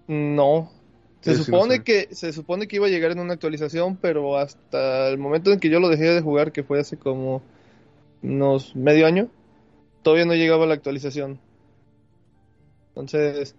[0.07, 0.71] No.
[1.23, 1.83] Se no supone sé.
[1.83, 5.59] que se supone que iba a llegar en una actualización, pero hasta el momento en
[5.59, 7.41] que yo lo dejé de jugar, que fue hace como
[8.23, 9.29] unos medio año,
[10.03, 11.39] todavía no llegaba la actualización.
[12.95, 13.55] Entonces,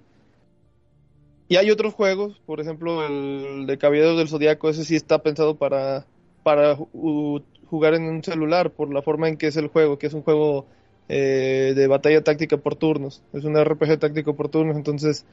[1.48, 5.56] y hay otros juegos, por ejemplo, el de Caballeros del Zodiaco, ese sí está pensado
[5.56, 6.06] para
[6.42, 10.06] para ju- jugar en un celular por la forma en que es el juego, que
[10.08, 10.66] es un juego
[11.08, 15.24] eh, de batalla táctica por turnos, es un RPG táctico por turnos, entonces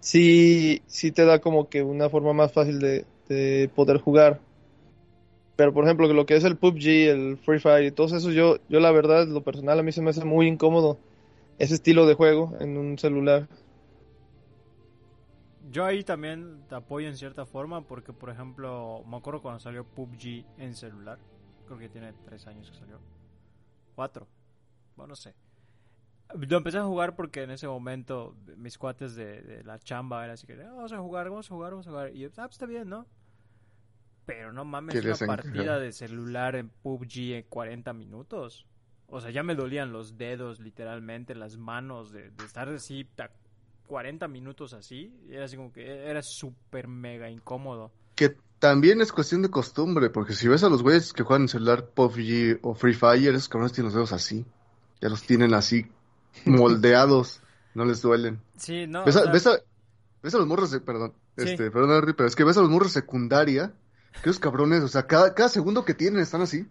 [0.00, 4.40] sí, sí te da como que una forma más fácil de, de poder jugar.
[5.56, 8.56] Pero por ejemplo, lo que es el PUBG, el Free Fire y todos esos, yo,
[8.68, 10.98] yo la verdad, lo personal, a mí se me hace muy incómodo
[11.58, 13.46] ese estilo de juego en un celular.
[15.70, 19.84] Yo ahí también te apoyo en cierta forma porque, por ejemplo, me acuerdo cuando salió
[19.84, 21.18] PUBG en celular.
[21.66, 22.98] Creo que tiene tres años que salió.
[23.94, 24.26] Cuatro.
[24.96, 25.34] Bueno, no sé.
[26.38, 30.34] Lo empecé a jugar porque en ese momento mis cuates de, de la chamba era
[30.34, 32.14] así que "Ah, vamos a jugar, vamos a jugar, vamos a jugar.
[32.14, 33.06] Y yo, ah, pues está bien, ¿no?
[34.26, 38.66] Pero no mames, una partida de celular en PUBG en 40 minutos.
[39.08, 43.32] O sea, ya me dolían los dedos, literalmente, las manos, de, de estar así ta-
[43.88, 45.12] 40 minutos así.
[45.28, 47.90] Era así como que era súper mega incómodo.
[48.14, 51.48] Que también es cuestión de costumbre, porque si ves a los güeyes que juegan en
[51.48, 54.46] celular PUBG o Free Fire, esos cabrones tienen los dedos así.
[55.00, 55.86] Ya los tienen así
[56.44, 57.42] moldeados,
[57.74, 58.40] no les duelen.
[58.56, 59.04] Sí, no.
[59.04, 59.60] ¿Ves o a, sea, ves a-
[60.22, 61.50] ves a los morros de, perdón, Sí.
[61.50, 63.72] este, perdón, pero es que ves a los morros secundaria,
[64.22, 66.66] que esos cabrones, o sea, cada, cada segundo que tienen están así.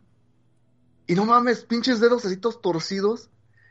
[1.08, 3.30] Y no mames, pinches dedos así todos torcidos,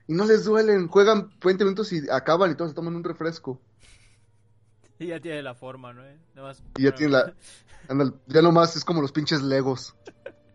[0.09, 3.61] y no les duelen, juegan 20 minutos y acaban y todos se toman un refresco.
[4.99, 6.05] y ya tiene la forma, ¿no?
[6.05, 6.19] Eh,
[6.77, 7.33] Y ya tiene la,
[7.89, 9.95] ándale, ya nomás es como los pinches legos.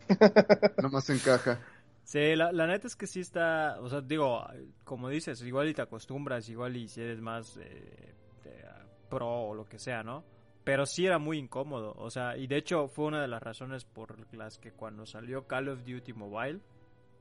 [0.82, 1.60] nomás se encaja.
[2.04, 4.46] Sí, la, neta es que sí está, o sea, digo,
[4.84, 8.14] como dices, igual y te acostumbras, igual y si eres más eh,
[9.10, 10.24] pro o lo que sea, ¿no?
[10.64, 13.86] Pero sí era muy incómodo, o sea, y de hecho fue una de las razones
[13.86, 16.60] por las que cuando salió Call of Duty Mobile,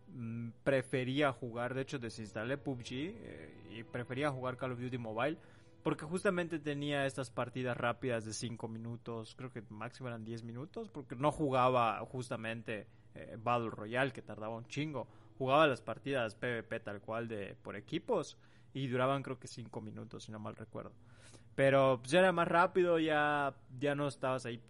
[0.09, 5.39] mm, prefería jugar, de hecho desinstalé PUBG eh, y prefería jugar Call of Duty Mobile
[5.83, 10.89] porque justamente tenía estas partidas rápidas de 5 minutos, creo que máximo eran 10 minutos,
[10.89, 15.07] porque no jugaba justamente eh, Battle Royale, que tardaba un chingo.
[15.39, 18.37] Jugaba las partidas PvP tal cual de por equipos
[18.75, 20.93] y duraban creo que 5 minutos, si no mal recuerdo.
[21.55, 24.61] Pero pues, ya era más rápido, ya, ya no estabas ahí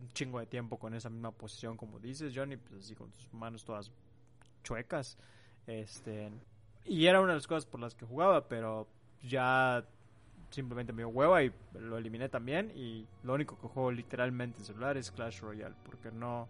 [0.00, 3.32] un chingo de tiempo con esa misma posición como dices, Johnny, pues así con tus
[3.32, 3.92] manos todas
[4.62, 5.16] chuecas.
[5.66, 6.30] Este,
[6.84, 8.88] y era una de las cosas por las que jugaba, pero
[9.22, 9.84] ya
[10.50, 12.72] simplemente me dio hueva y lo eliminé también.
[12.74, 16.48] Y lo único que juego literalmente en celular es Clash Royale, porque no.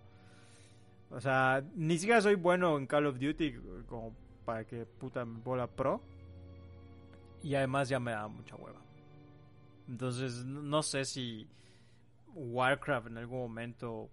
[1.14, 3.54] O sea, ni siquiera soy bueno en Call of Duty
[3.88, 4.12] como
[4.44, 6.00] para que puta bola pro.
[7.42, 8.80] Y además ya me da mucha hueva.
[9.88, 11.46] Entonces, no no sé si
[12.34, 14.08] Warcraft en algún momento.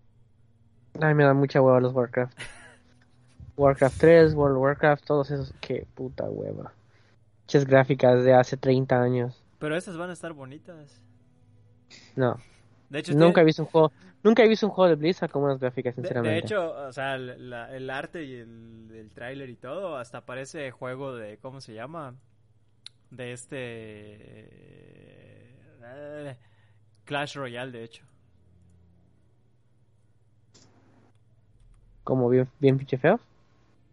[1.02, 2.38] Ay, me da mucha hueva los Warcraft.
[3.58, 5.54] Warcraft 3, World of Warcraft, todos esos.
[5.60, 6.72] Qué puta hueva.
[7.44, 9.44] Muchas gráficas de hace 30 años.
[9.58, 11.02] Pero estas van a estar bonitas.
[12.16, 12.38] No,
[12.92, 13.92] De hecho, nunca he visto un juego.
[14.24, 16.34] Nunca he visto un juego de Blizzard con unas gráficas, sinceramente.
[16.34, 20.26] de hecho, o sea, el, la- el arte y el, el tráiler y todo, hasta
[20.26, 22.16] parece juego de, ¿cómo se llama?
[23.12, 23.58] De este...
[25.84, 26.38] eh,
[27.06, 28.04] Clash Royale, de hecho.
[32.04, 33.20] Como bien, bien pinche feo.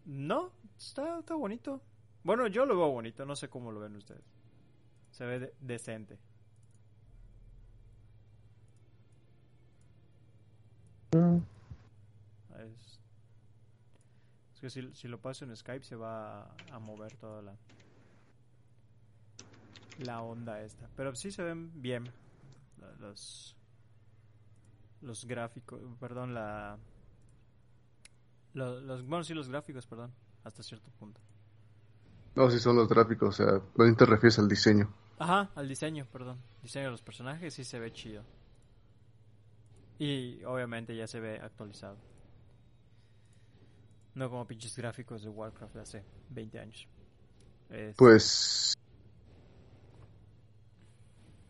[0.07, 1.81] No, está, está bonito.
[2.25, 4.23] Bueno, yo lo veo bonito, no sé cómo lo ven ustedes.
[5.11, 6.19] Se ve de- decente.
[12.59, 13.01] Es,
[14.55, 17.55] es que si, si lo paso en Skype se va a, a mover toda la,
[19.99, 20.89] la onda esta.
[20.97, 22.11] Pero sí se ven bien
[23.01, 23.57] los,
[25.03, 26.79] los gráficos, perdón, la...
[28.55, 30.13] lo- Los, bueno, sí, los gráficos, perdón,
[30.45, 31.21] hasta cierto punto.
[32.35, 34.93] No, si son los gráficos, o sea, no te refieres al diseño.
[35.19, 36.39] Ajá, al diseño, perdón.
[36.63, 38.23] Diseño de los personajes sí se ve chido.
[39.99, 41.97] Y obviamente ya se ve actualizado.
[44.19, 46.89] No como pinches gráficos de Warcraft de hace 20 años.
[47.71, 48.75] Es- Pues.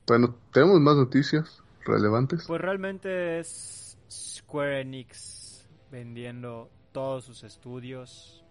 [0.07, 2.45] Bueno, tenemos más noticias relevantes.
[2.47, 8.45] Pues realmente es Square Enix vendiendo todos sus estudios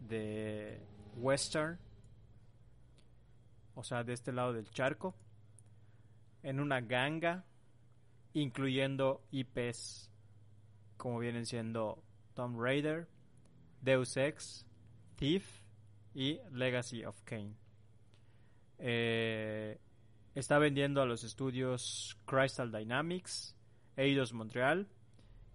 [0.00, 0.82] de
[1.16, 1.78] Western,
[3.74, 5.14] o sea, de este lado del charco,
[6.42, 7.46] en una ganga,
[8.34, 10.10] incluyendo IPs
[10.98, 12.02] como vienen siendo
[12.34, 13.08] Tomb Raider,
[13.84, 14.64] Deus Ex,
[15.16, 15.44] Thief
[16.14, 17.54] y Legacy of Kain.
[18.78, 19.78] Eh,
[20.34, 23.54] está vendiendo a los estudios Crystal Dynamics,
[23.96, 24.88] Eidos Montreal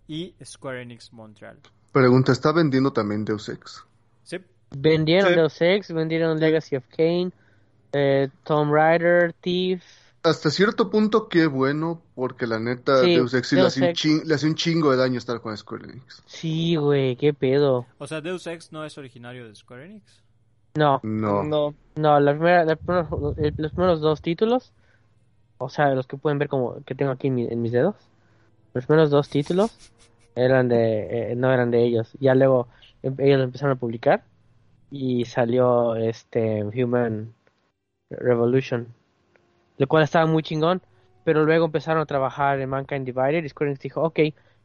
[0.08, 1.60] y Square Enix Montreal.
[1.92, 3.84] Pregunta, ¿está vendiendo también Deus Ex?
[4.24, 4.38] Sí,
[4.72, 5.36] Vendieron Sí.
[5.36, 7.34] Deus Ex, vendieron Legacy of Kain,
[7.94, 9.84] eh, Tomb Raider, Thief.
[10.22, 14.10] Hasta cierto punto, qué bueno, porque la neta, Sí, Deus Ex sí le Deus hace,
[14.10, 16.22] un le hace un chingo de daño estar con Square Enix.
[16.26, 17.86] Sí, güey, qué pedo.
[17.98, 20.22] o sea, Deus Ex no es originario de Square Enix.
[20.76, 21.44] No, No.
[21.44, 21.74] No.
[21.96, 22.78] no, la primera, la
[23.58, 24.74] los primeros dos títulos,
[25.58, 27.96] o sea, los que pueden ver como que tengo aquí en, mi- en mis dedos,
[28.74, 29.72] los primeros dos títulos
[30.36, 32.12] eran de, eh, no eran de ellos.
[32.20, 32.68] Ya luego
[33.04, 34.24] em- ellos lo empezaron a publicar
[34.92, 37.34] y salió este Human
[38.10, 38.88] Revolution,
[39.80, 40.82] lo cual estaba muy chingón,
[41.24, 44.20] pero luego empezaron a trabajar en Mankind Divided y Square Enix dijo, ok,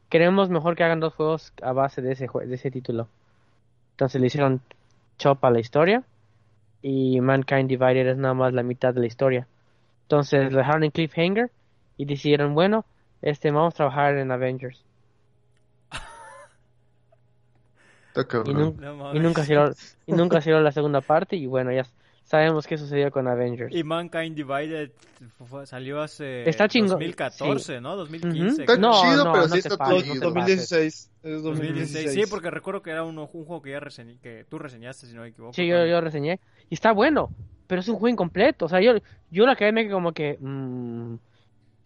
[0.09, 3.07] queremos mejor que hagan dos juegos a base de ese, de ese título.
[3.91, 4.61] Entonces le hicieron
[5.17, 6.03] chop a la historia
[6.81, 9.47] y Mankind Divided es nada más la mitad de la historia.
[10.03, 11.49] Entonces lo dejaron en cliffhanger
[11.95, 12.85] y decidieron, bueno,
[13.21, 14.83] este vamos a trabajar en Avengers.
[18.45, 19.73] y, y, nunca hicieron,
[20.07, 21.85] nunca hicieron la segunda parte y bueno, ya
[22.25, 23.73] sabemos qué sucedió con Avengers.
[23.73, 24.91] Y Mankind Divided
[25.65, 27.95] salió hace Está chingo- 2014, ¿no?
[27.95, 28.61] 2015.
[28.63, 30.19] Está No, chido, no, pero no sí está no te chido.
[30.21, 31.11] 2016.
[31.23, 31.43] Es 2016.
[31.43, 32.11] 2016.
[32.25, 35.21] Sí, porque recuerdo que era un juego que ya reseñé, que tú reseñaste, si no
[35.21, 35.53] me equivoco.
[35.53, 36.39] Sí, yo, yo reseñé.
[36.69, 37.29] Y está bueno,
[37.67, 38.65] pero es un juego incompleto.
[38.65, 38.93] O sea, yo,
[39.31, 40.37] yo la quedé me quedé como que...
[40.39, 41.15] mm,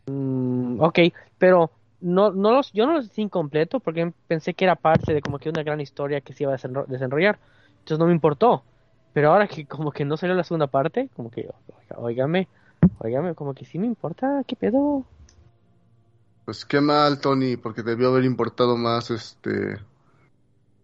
[0.07, 0.99] mm, ok,
[1.37, 1.71] pero
[2.01, 5.37] no, no los, yo no lo sentí incompleto porque pensé que era parte de como
[5.39, 7.39] que una gran historia que se iba a desenro- desenrollar.
[7.79, 8.63] Entonces no me importó.
[9.13, 11.49] Pero ahora que como que no salió la segunda parte, como que,
[11.79, 12.47] oiga, óigame,
[12.99, 15.03] óigame, como que sí me importa, ¿qué pedo?
[16.45, 19.77] Pues qué mal, Tony, porque debió haber importado más este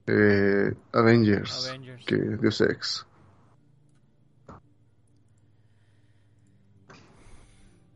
[0.08, 2.06] eh, Avengers, Avengers.
[2.06, 3.06] que Deus Ex.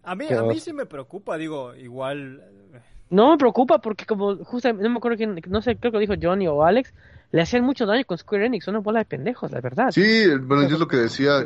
[0.04, 2.42] A mí, a mí sí me preocupa, digo, igual.
[2.74, 2.80] eh,
[3.12, 6.00] No me preocupa porque como justamente, no me acuerdo quién, no sé, creo que lo
[6.00, 6.94] dijo Johnny o Alex,
[7.32, 9.92] le hacían mucho daño con Square Enix, una bola de pendejos, la verdad.
[9.92, 11.46] Sí, bueno, yo es lo que decía.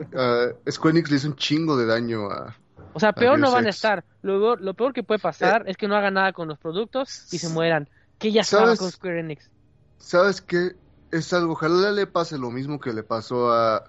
[0.70, 2.56] Square Enix le hizo un chingo de daño a.
[2.94, 4.04] O sea, peor no van a estar.
[4.22, 7.40] Lo, lo peor que puede pasar es que no hagan nada con los productos y
[7.40, 7.90] se mueran.
[8.20, 8.80] Que ya estaba ¿Sabes?
[8.80, 9.50] con Square Enix.
[9.98, 10.76] ¿Sabes qué?
[11.12, 13.84] Es algo, ojalá le pase lo mismo que le pasó a.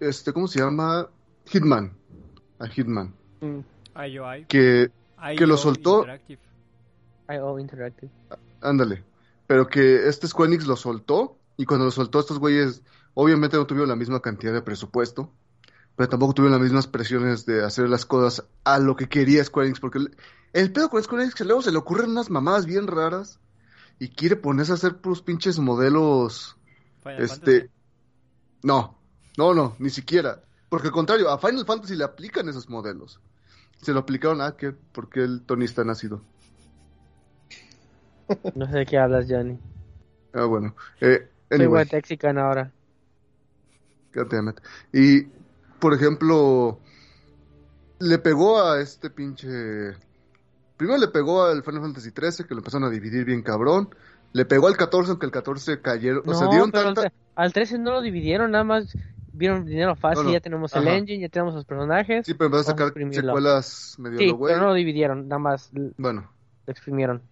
[0.00, 1.08] Este, ¿cómo se llama?
[1.46, 1.92] Hitman.
[2.58, 3.14] A Hitman.
[3.40, 3.60] Mm.
[4.48, 4.90] Que,
[5.36, 6.00] que lo soltó.
[6.00, 6.40] Interactive.
[7.28, 8.12] IO Interactive.
[8.60, 9.04] ándale.
[9.50, 11.36] Pero que este Square Enix lo soltó.
[11.56, 12.82] Y cuando lo soltó, estos güeyes,
[13.14, 15.32] obviamente no tuvieron la misma cantidad de presupuesto.
[15.96, 19.66] Pero tampoco tuvieron las mismas presiones de hacer las cosas a lo que quería Square
[19.66, 19.80] Enix.
[19.80, 20.16] Porque el,
[20.52, 23.40] el pedo con Square Enix es que luego se le ocurren unas mamadas bien raras.
[23.98, 26.56] Y quiere ponerse a hacer puros pinches modelos.
[27.02, 27.60] Final Este.
[27.62, 27.70] Fantasy.
[28.62, 29.00] No,
[29.36, 30.44] no, no, ni siquiera.
[30.68, 33.18] Porque al contrario, a Final Fantasy le aplican esos modelos.
[33.82, 36.22] Se lo aplicaron a que porque el Tony está nacido.
[38.54, 39.58] No sé de qué hablas, Johnny.
[40.32, 40.74] Ah, bueno.
[41.00, 42.70] Eh, Soy anyway, White Texican ahora.
[44.14, 44.60] God damn it.
[44.92, 45.22] Y,
[45.78, 46.78] por ejemplo,
[47.98, 49.48] le pegó a este pinche.
[50.76, 53.94] Primero le pegó al Final Fantasy XIII, que lo empezaron a dividir bien cabrón.
[54.32, 56.22] Le pegó al 14, aunque el 14 cayeron.
[56.26, 57.12] o sea, No, dieron pero al, tanta.
[57.34, 58.96] al 13 no lo dividieron, nada más
[59.32, 60.32] vieron dinero fácil, No, no.
[60.34, 60.96] ya tenemos el Ajá.
[60.96, 62.26] engine, ya tenemos los personajes.
[62.26, 63.28] Sí, pero empezó a a sacar exprimirlo.
[63.32, 64.52] secuelas medio Sí, lo güey.
[64.54, 66.30] pero no lo dividieron, nada más lo Bueno.
[66.66, 67.22] exprimieron.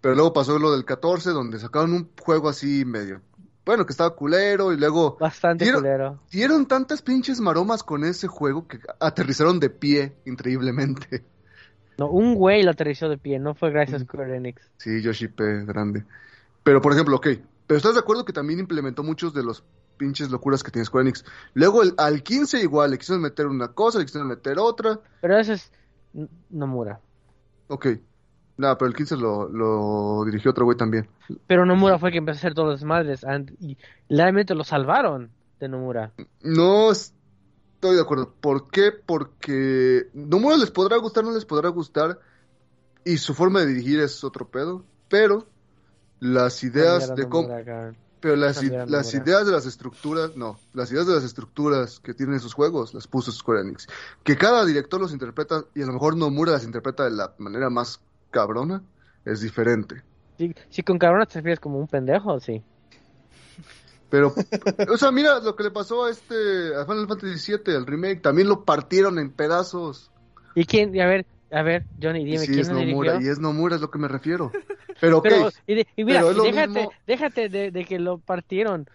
[0.00, 3.20] Pero luego pasó lo del 14, donde sacaron un juego así medio.
[3.64, 6.20] Bueno, que estaba culero, y luego Bastante Dieron- culero.
[6.30, 11.24] dieron tantas pinches maromas con ese juego que aterrizaron de pie, increíblemente.
[11.98, 14.04] No, un güey lo aterrizó de pie, no fue gracias a.
[14.04, 14.70] Square Enix.
[14.76, 16.04] Sí, Yoshi P, grande.
[16.62, 17.26] Pero, por ejemplo, ok.
[17.66, 19.64] Pero estás de acuerdo que también implementó muchos de los
[19.96, 21.24] pinches locuras que tiene Square Enix.
[21.54, 25.00] Luego el- al 15 igual, le quisieron meter una cosa, le quisieron meter otra.
[25.22, 25.72] Pero eso es
[26.50, 27.00] Nomura.
[27.68, 27.86] Ok.
[28.58, 31.08] Nada, pero el 15 lo, lo dirigió otro güey también.
[31.46, 33.76] Pero Nomura fue que empezó a hacer todos los desmadres and- y
[34.08, 35.30] realmente lo salvaron
[35.60, 36.12] de Nomura.
[36.42, 38.32] No estoy de acuerdo.
[38.40, 38.92] ¿Por qué?
[38.92, 42.18] Porque Nomura les podrá gustar, no les podrá gustar.
[43.04, 44.84] Y su forma de dirigir es otro pedo.
[45.08, 45.46] Pero
[46.20, 47.48] las ideas de cómo...
[48.18, 52.40] Pero las, las ideas de las estructuras, no, las ideas de las estructuras que tienen
[52.40, 53.86] sus juegos las puso Square Enix.
[54.24, 57.68] Que cada director los interpreta, y a lo mejor Nomura las interpreta de la manera
[57.70, 58.00] más
[58.30, 58.82] cabrona,
[59.24, 60.02] es diferente.
[60.38, 62.62] Si, si con cabrón te refieres como un pendejo, sí.
[64.08, 64.32] Pero,
[64.92, 68.22] o sea, mira lo que le pasó a este, a Final Fantasy VII, el remake,
[68.22, 70.10] también lo partieron en pedazos.
[70.54, 70.98] ¿Y quién?
[71.00, 73.26] A ver, a ver, Johnny, dime sí, quién es Nomura, dirigió.
[73.26, 74.52] y es Nomura, es lo que me refiero.
[75.00, 78.18] Pero, ok, Pero, y, de- y mira, pero déjate, mismo- déjate de, de que lo
[78.18, 78.86] partieron.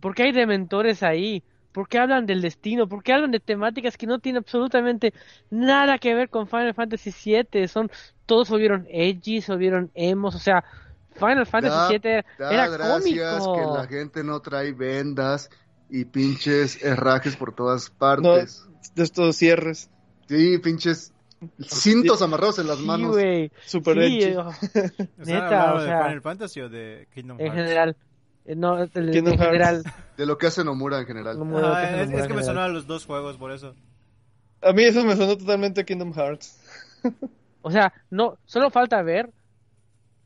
[0.00, 1.44] ¿Por qué hay dementores ahí?
[1.72, 2.86] ¿Por qué hablan del destino?
[2.88, 5.12] ¿Por qué hablan de temáticas que no tienen absolutamente
[5.50, 7.66] nada que ver con Final Fantasy VII?
[7.68, 7.90] Son,
[8.26, 10.64] todos se volvieron edgy, se volvieron emos, o sea,
[11.14, 13.54] Final Fantasy Da- VII era, da era gracias cómico.
[13.54, 15.50] que la gente no trae vendas
[15.88, 18.66] y pinches herrajes por todas partes.
[18.94, 19.90] De estos cierres.
[20.28, 21.12] Sí, pinches
[21.60, 23.10] cintos amarrados en las Sí, manos.
[23.12, 23.50] güey.
[23.66, 24.36] Super Sí, edgy.
[24.36, 27.62] oh, ¿Están Neta, o de sea, Final Fantasy o de Kingdom en Hearts?
[27.62, 27.96] general.
[28.44, 29.44] Eh, No, el- en Kingdom Hearts.
[29.46, 29.82] general.
[30.16, 31.38] De lo que hace Nomura en general.
[31.38, 33.74] no me acuerdo Ah, es, que me sonaron los dos juegos, por eso.
[34.62, 36.58] A mí eso me sonó totalmente a Kingdom Hearts.
[37.62, 39.30] O sea, no, solo falta ver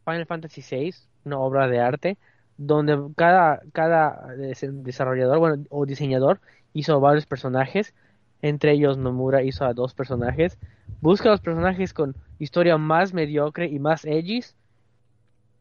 [0.04, 0.94] Final Fantasy VI,
[1.24, 2.18] una obra de arte,
[2.58, 6.40] donde cada, cada des- desarrollador, bueno, o diseñador
[6.72, 7.94] hizo varios personajes,
[8.42, 10.58] entre ellos Nomura hizo a dos personajes,
[11.00, 14.42] busca los personajes con historia más mediocre y más edgy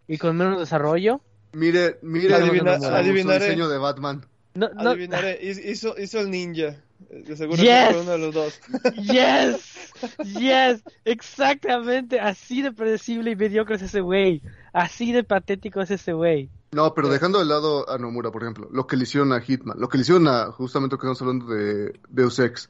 [0.08, 1.22] y con menos desarrollo.
[1.56, 3.46] Mire, mire Adivina- adivinaré.
[3.46, 4.26] diseño de Batman.
[4.56, 6.76] No, no, Adivinaré, hizo, hizo el ninja.
[7.10, 7.88] De seguro Yes.
[7.88, 8.60] que fue uno de los dos.
[8.96, 9.92] Yes,
[10.40, 14.42] yes, exactamente, así de predecible y mediocre es ese güey,
[14.74, 16.50] así de patético es ese güey.
[16.72, 19.80] No, pero dejando de lado a Nomura, por ejemplo, lo que le hicieron a Hitman,
[19.80, 22.70] lo que le hicieron a justamente lo que estamos hablando de Deus Ex,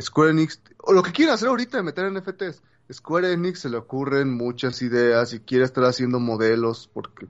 [0.00, 2.62] Square Enix, o lo que quieren hacer ahorita de meter NFTs.
[2.92, 7.26] Square Enix se le ocurren muchas ideas y quiere estar haciendo modelos porque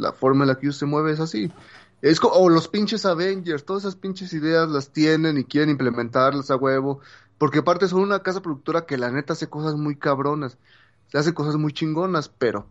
[0.00, 1.50] la forma en la que ellos se mueve es así.
[2.02, 6.56] Es o los pinches Avengers, todas esas pinches ideas las tienen y quieren implementarlas a
[6.56, 7.00] huevo,
[7.38, 10.58] porque aparte son una casa productora que la neta hace cosas muy cabronas,
[11.08, 12.66] se hace cosas muy chingonas, pero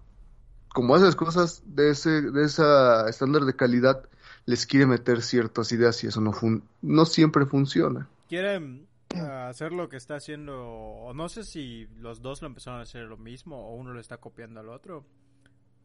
[0.74, 4.04] como hace las cosas de ese de esa estándar de calidad,
[4.46, 8.08] les quiere meter ciertas ideas y eso no fun- no siempre funciona.
[8.28, 12.80] Quieren ah, hacer lo que está haciendo, o no sé si los dos lo empezaron
[12.80, 15.04] a hacer lo mismo o uno lo está copiando al otro,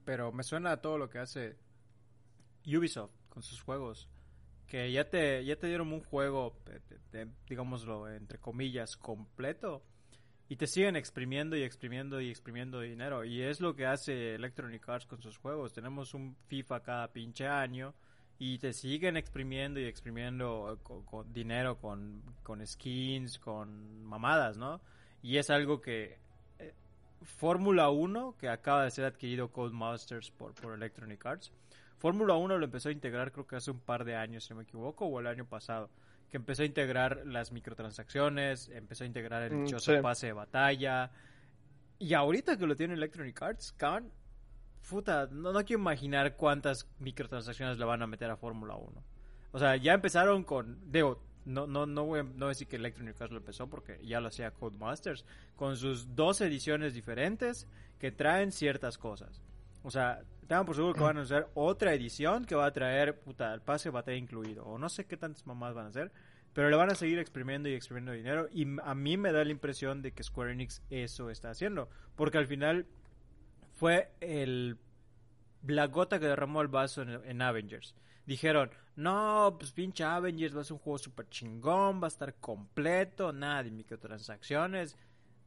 [0.04, 1.56] pero me suena a todo lo que hace
[2.66, 4.08] Ubisoft con sus juegos,
[4.66, 6.80] que ya te, ya te dieron un juego, eh,
[7.12, 9.82] de- digámoslo, entre comillas, completo,
[10.48, 14.88] y te siguen exprimiendo y exprimiendo y exprimiendo dinero, y es lo que hace Electronic
[14.88, 17.94] Arts con sus juegos, tenemos un FIFA cada pinche año,
[18.38, 24.56] y te siguen exprimiendo y exprimiendo eh, con, con dinero, con, con skins, con mamadas,
[24.56, 24.80] ¿no?
[25.22, 26.18] Y es algo que
[27.22, 31.52] Fórmula 1, que acaba de ser adquirido Codemasters por, por Electronic Arts,
[31.98, 34.58] Fórmula 1 lo empezó a integrar creo que hace un par de años, si no
[34.58, 35.88] me equivoco, o el año pasado,
[36.30, 40.02] que empezó a integrar las microtransacciones, empezó a integrar el Mm, dichoso sí.
[40.02, 41.10] pase de batalla.
[41.98, 44.10] Y ahorita que lo tiene Electronic Arts, cabrón,
[44.88, 49.02] puta, no, no quiero imaginar cuántas microtransacciones le van a meter a Fórmula 1.
[49.52, 52.76] O sea, ya empezaron con, digo, no, no, no, voy a, no a decir que
[52.76, 55.24] Electronic Arts lo empezó porque ya lo hacía Codemasters,
[55.56, 57.66] con sus dos ediciones diferentes
[57.98, 59.42] que traen ciertas cosas.
[59.82, 63.20] O sea, tengan por seguro que van a hacer otra edición que va a traer,
[63.20, 64.64] puta, el pase de batalla incluido.
[64.64, 66.10] O no sé qué tantas mamás van a hacer,
[66.54, 68.48] pero le van a seguir exprimiendo y exprimiendo dinero.
[68.50, 71.90] Y a mí me da la impresión de que Square Enix eso está haciendo.
[72.16, 72.86] Porque al final
[73.74, 74.78] fue el
[75.66, 77.94] la gota que derramó el vaso en Avengers.
[78.26, 82.34] Dijeron, no, pues pinche Avengers va a ser un juego super chingón, va a estar
[82.34, 84.96] completo, nada de microtransacciones.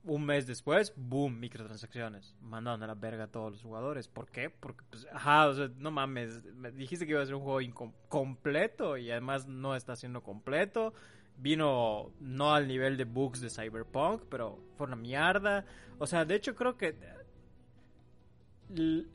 [0.03, 2.35] Un mes después, boom, microtransacciones.
[2.41, 4.07] Mandaron a la verga a todos los jugadores.
[4.07, 4.49] ¿Por qué?
[4.49, 6.45] Porque, pues, ajá, o sea, no mames.
[6.55, 7.73] Me dijiste que iba a ser un juego
[8.07, 10.93] completo y además no está siendo completo.
[11.37, 15.65] Vino no al nivel de bugs de Cyberpunk, pero fue una mierda.
[15.99, 16.95] O sea, de hecho creo que
[18.75, 19.05] l-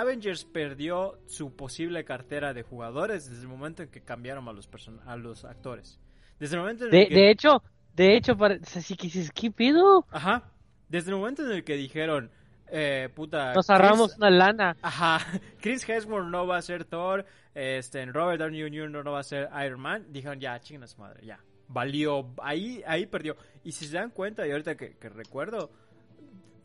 [0.00, 4.66] Avengers perdió su posible cartera de jugadores desde el momento en que cambiaron a los
[4.66, 5.98] person a los actores.
[6.38, 7.62] Desde el momento en el De, que de hecho,
[7.94, 8.32] de hecho,
[8.74, 10.06] así que dices, ¿qué pido?
[10.10, 10.44] Ajá.
[10.88, 12.30] Desde el momento en el que dijeron,
[12.68, 13.52] eh, puta.
[13.52, 14.76] Nos ahorramos Chris- una lana.
[14.80, 15.18] Ajá.
[15.60, 17.26] Chris Hemsworth no va a ser Thor.
[17.54, 19.04] Este, Robert Downey Jr.
[19.04, 20.06] no va a ser Iron Man.
[20.08, 21.38] Dijeron, ya, su madre, ya.
[21.68, 22.32] Valió.
[22.42, 23.36] Ahí, ahí perdió.
[23.62, 25.70] Y si se dan cuenta, y ahorita que, que recuerdo,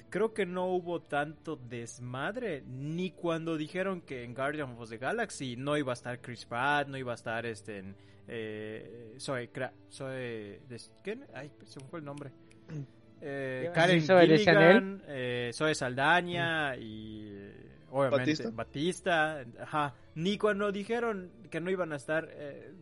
[0.10, 2.64] creo que no hubo tanto desmadre.
[2.66, 6.88] Ni cuando dijeron que en Guardians of the Galaxy no iba a estar Chris Pratt,
[6.88, 7.80] no iba a estar este.
[7.80, 7.96] En,
[8.28, 9.50] eh, soy.
[9.90, 10.60] Soy.
[11.04, 11.26] ¿Quién?
[11.34, 12.32] Ay, se me fue el nombre.
[13.20, 17.52] Eh, ¿Qué vas a Karen sobre Gilligan, eh, Zoe Saldaña y
[17.90, 18.50] obviamente Batista.
[18.52, 19.46] Batista.
[19.60, 19.96] Ajá.
[20.16, 22.74] Ni cuando dijeron que no iban a estar eh,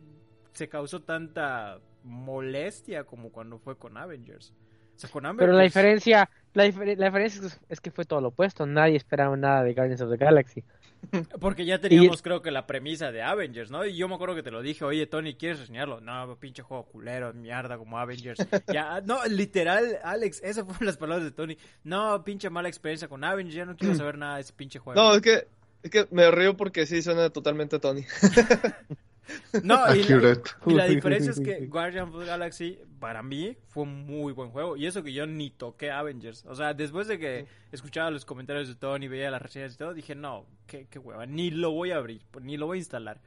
[0.52, 4.52] se causó tanta molestia como cuando fue con Avengers.
[4.96, 8.20] O sea, con Pero la diferencia, la, difer- la diferencia es, es que fue todo
[8.20, 8.64] lo opuesto.
[8.66, 10.64] Nadie esperaba nada de Guardians of the Galaxy.
[11.40, 13.84] Porque ya teníamos, creo que, la premisa de Avengers, ¿no?
[13.84, 16.00] Y yo me acuerdo que te lo dije, oye, Tony, ¿quieres reseñarlo?
[16.00, 18.38] No, pinche juego culero, mierda, como Avengers.
[18.72, 21.58] ya, no, literal, Alex, esas fueron las palabras de Tony.
[21.84, 25.00] No, pinche mala experiencia con Avengers, ya no quiero saber nada de ese pinche juego.
[25.00, 25.46] No, es que,
[25.82, 28.04] es que me río porque sí suena totalmente Tony.
[29.62, 33.82] No, y la, y la diferencia es que Guardians of the Galaxy, para mí, fue
[33.84, 34.76] un muy buen juego.
[34.76, 36.44] Y eso que yo ni toqué Avengers.
[36.46, 39.94] O sea, después de que escuchaba los comentarios de Tony, veía las reseñas y todo,
[39.94, 43.20] dije, no, qué, qué hueva, ni lo voy a abrir, ni lo voy a instalar.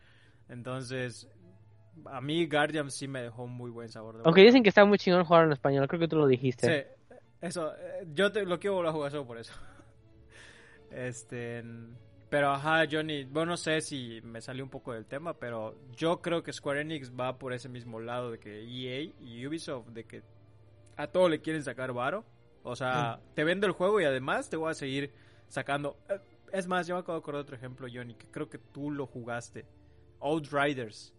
[0.48, 1.28] Entonces,
[2.06, 4.48] a mí Guardians sí me dejó un muy buen sabor de Aunque boca.
[4.48, 6.68] dicen que está muy chingón jugar en español, creo que tú lo dijiste.
[6.68, 9.54] Sí, eso, eh, yo te, lo quiero volver a jugar solo por eso.
[10.92, 11.64] Este,
[12.30, 16.22] pero ajá, Johnny, bueno, no sé si me salió un poco del tema, pero yo
[16.22, 20.06] creo que Square Enix va por ese mismo lado de que EA y Ubisoft, de
[20.06, 20.22] que
[20.96, 22.26] a todo le quieren sacar varo.
[22.64, 25.14] O sea, te vendo el juego y además te voy a seguir
[25.48, 25.98] sacando.
[26.10, 26.20] eh,
[26.52, 28.92] Es más, yo me acabo de acordar de otro ejemplo, Johnny, que creo que tú
[28.92, 29.66] lo jugaste.
[30.20, 31.14] Outriders.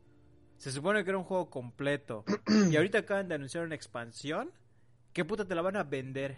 [0.58, 2.24] Se supone que era un juego completo.
[2.70, 4.52] y ahorita acaban de anunciar una expansión.
[5.12, 6.36] ¿Qué puta te la van a vender?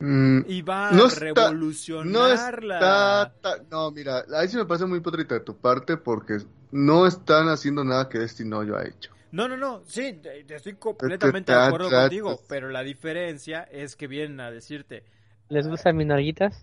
[0.00, 3.32] Mm, Y va No a está- revolucionar no está
[3.68, 6.38] no mira ahí sí me parece muy potrita de tu parte porque
[6.70, 9.10] no están haciendo nada que Destiny no haya hecho.
[9.32, 14.40] No, no, no, sí, estoy completamente de acuerdo contigo, pero la diferencia es que vienen
[14.40, 15.04] a decirte,
[15.48, 16.62] ¿Les gustan mis narguitas?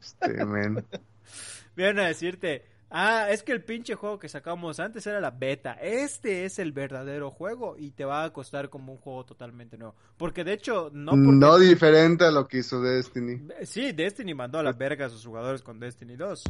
[0.00, 0.44] este
[1.76, 5.72] Vienen a decirte, ah, es que el pinche juego que sacamos antes era la beta.
[5.72, 9.96] Este es el verdadero juego y te va a costar como un juego totalmente nuevo.
[10.16, 11.26] Porque de hecho, no porque...
[11.26, 13.48] No diferente a lo que hizo Destiny.
[13.64, 16.44] Sí, Destiny mandó a la verga a sus jugadores con Destiny 2.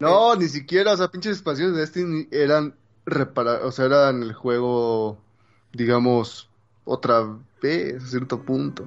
[0.00, 2.74] No, ni siquiera, o sea, pinches expansiones de Destiny eran
[3.06, 5.18] repara o sea, eran el juego,
[5.72, 6.48] digamos,
[6.84, 8.86] otra vez, a cierto punto.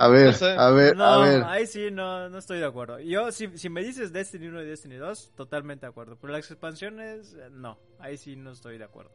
[0.00, 1.42] A ver, a ver, No, a ver.
[1.44, 3.00] ahí sí no, no estoy de acuerdo.
[3.00, 6.16] Yo, si, si me dices Destiny 1 y Destiny 2, totalmente de acuerdo.
[6.18, 9.10] Pero las expansiones, eh, no, ahí sí no estoy de acuerdo.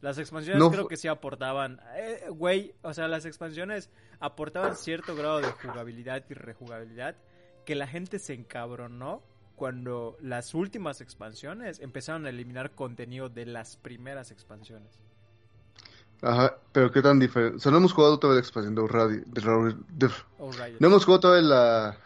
[0.00, 5.14] Las expansiones No creo que sí aportaban, eh, güey, o sea, las expansiones aportaban cierto
[5.14, 7.16] grado de jugabilidad y rejugabilidad
[7.64, 9.22] que la gente se encabronó
[9.54, 15.00] cuando las últimas expansiones empezaron a eliminar contenido de las primeras expansiones.
[16.22, 17.56] Ajá, pero qué tan diferente.
[17.56, 19.24] O sea, no hemos jugado todavía la expansión de Outrider.
[20.78, 21.96] No hemos jugado todavía la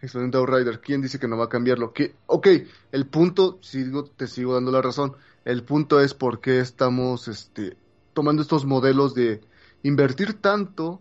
[0.00, 0.80] expansión de Outrider.
[0.80, 1.92] ¿Quién dice que no va a cambiarlo?
[1.92, 2.14] ¿Qué?
[2.26, 2.46] Ok,
[2.92, 5.14] el punto, sigo, te sigo dando la razón.
[5.44, 7.76] El punto es por qué estamos este,
[8.14, 9.40] tomando estos modelos de
[9.82, 11.00] invertir tanto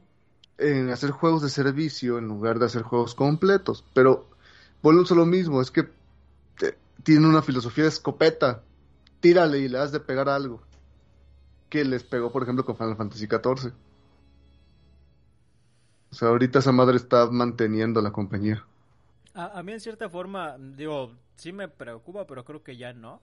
[0.57, 3.86] en hacer juegos de servicio en lugar de hacer juegos completos.
[3.93, 4.30] Pero
[4.82, 5.88] volvemos a lo mismo, es que
[6.57, 8.63] te- tienen una filosofía de escopeta.
[9.20, 10.61] Tírale y le has de pegar algo.
[11.70, 13.74] Que les pegó, por ejemplo, con Final Fantasy XIV.
[16.11, 18.65] O sea, ahorita esa madre está manteniendo la compañía.
[19.34, 23.22] A, a mí en cierta forma, digo, sí me preocupa, pero creo que ya no.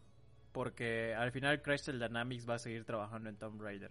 [0.53, 3.91] Porque al final Crystal Dynamics va a seguir trabajando en Tomb Raider.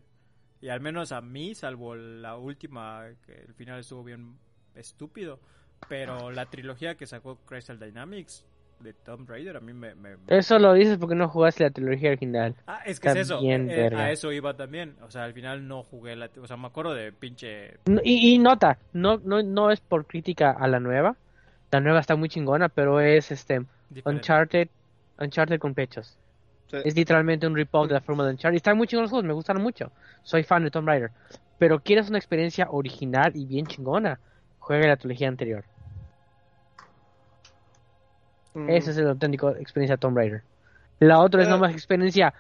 [0.62, 4.40] Y al menos a mí, salvo la última, que el final estuvo bien
[4.76, 5.40] estúpido.
[5.90, 8.46] Pero la trilogía que sacó Crystal Dynamics
[8.80, 9.96] de Tomb Raider a mí me...
[9.96, 12.56] me- me- Eso lo dices porque no jugaste la trilogía original.
[12.68, 13.40] Ah, es que es eso.
[13.42, 14.96] eh, a eso iba también.
[15.02, 16.30] O sea, al final no jugué la...
[16.42, 17.78] O sea, me acuerdo de pinche...
[17.86, 21.16] No, Y, y nota, no, no, no es por crítica a la nueva.
[21.72, 24.10] La nueva está muy chingona, pero es este diferente.
[24.22, 24.68] Uncharted,
[25.20, 26.18] Uncharted con pechos.
[26.70, 26.78] Sí.
[26.86, 28.58] Es literalmente un rip-off de la forma de Uncharted.
[28.58, 29.92] Están muy chingones los juegos, me gustan mucho.
[30.24, 31.12] Soy fan de Tomb Raider.
[31.58, 34.20] Pero quieres una experiencia original y bien chingona,
[34.60, 35.64] juega la trilogía anterior.
[38.54, 38.70] Mm.
[38.70, 40.44] Esa es la auténtica experiencia Tomb Raider.
[41.00, 41.52] La otra es Eh.
[41.52, 42.34] nomás experiencia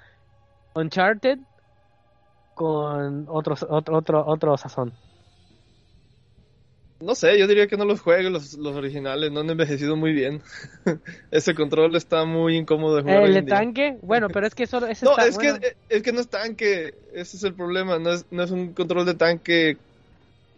[0.75, 1.39] Uncharted
[2.55, 4.93] con otros, otro, otro, otro sazón.
[6.99, 10.13] No sé, yo diría que no los juegue los, los originales, no han envejecido muy
[10.13, 10.41] bien.
[11.31, 13.23] Ese control está muy incómodo de jugar.
[13.23, 15.59] El de tanque, bueno, pero es que solo ese No, está es bueno.
[15.59, 18.73] que, es que no es tanque, ese es el problema, no es, no es un
[18.73, 19.77] control de tanque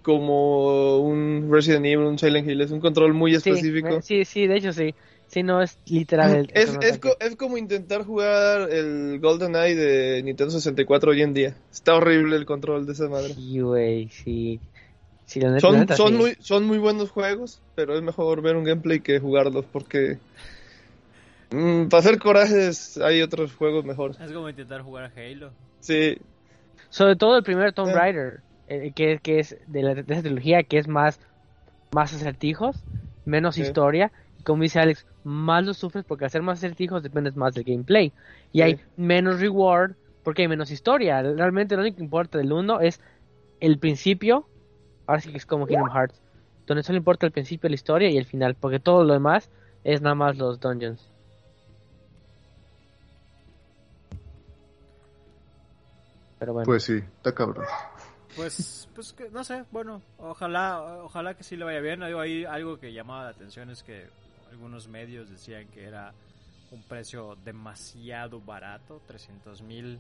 [0.03, 3.87] como un Resident Evil, un Silent Hill, es un control muy Sí, específico.
[3.89, 4.93] me- Sí, sí, de hecho sí.
[5.35, 10.23] Sí, no es literal Es, control es, co- es como intentar jugar el GoldenEye de
[10.23, 11.57] Nintendo 64 hoy en día.
[11.73, 13.33] Está horrible el control de esa madre.
[13.33, 14.61] Sí, güey, sí.
[15.25, 16.17] Sí, la neta, la Son, neta, son, sí.
[16.19, 20.19] muy, son muy buenos juegos, pero es mejor ver un gameplay que jugarlos porque
[21.51, 24.17] mm, para hacer corajes hay otros juegos mejores.
[24.21, 25.51] Es como intentar jugar a Halo.
[25.81, 26.17] Sí,
[26.89, 27.93] Sobre todo el primer Tomb Eh.
[27.93, 31.19] Raider, eh, que, que es de, la, de esa trilogía, que es más,
[31.93, 32.77] más acertijos,
[33.25, 33.61] menos Sí.
[33.61, 34.11] historia.
[34.45, 38.13] Como dice Alex, más lo sufres porque hacer más acertijos dependes más del gameplay.
[38.53, 38.61] Y Sí.
[38.61, 39.93] hay menos reward
[40.23, 41.21] porque hay menos historia.
[41.21, 43.01] Realmente lo único que importa del uno es
[43.59, 44.47] el principio.
[45.07, 46.21] Ahora sí que es como Kingdom Hearts.
[46.67, 48.53] Donde solo importa el principio, la historia y el final.
[48.53, 49.49] Porque todo lo demás
[49.83, 51.11] es nada más los dungeons.
[56.37, 56.65] Pero bueno.
[56.65, 57.65] Pues sí, está cabrón.
[58.35, 62.01] Pues, pues que, no sé, bueno, ojalá, ojalá que sí le vaya bien.
[62.01, 64.07] Digo, ahí algo que llamaba la atención es que
[64.55, 66.13] algunos medios decían que era
[66.71, 69.99] un precio demasiado barato, 300 mil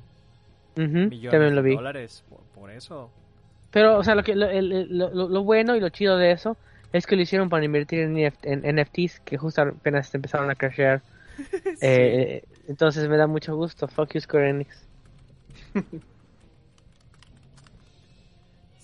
[0.77, 2.23] millones de dólares.
[2.29, 3.09] Por, por eso,
[3.71, 6.55] Pero, o sea, lo, que, lo, lo- lo- bueno y lo chido de eso
[6.93, 11.01] es que lo hicieron para invertir en, en NFTs que justo apenas empezaron a crashear.
[11.81, 13.87] Eh, entonces me da mucho gusto.
[13.89, 14.87] Fuck you, Square Enix.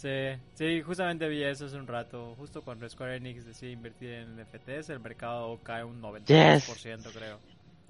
[0.01, 2.33] Sí, sí, justamente vi eso hace un rato.
[2.35, 7.37] Justo cuando Square Enix decide invertir en NFTs, el mercado cae un 92%, creo.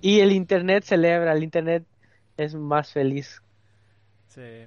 [0.01, 1.85] Y el internet celebra, el internet
[2.35, 3.41] es más feliz.
[4.27, 4.65] Sí.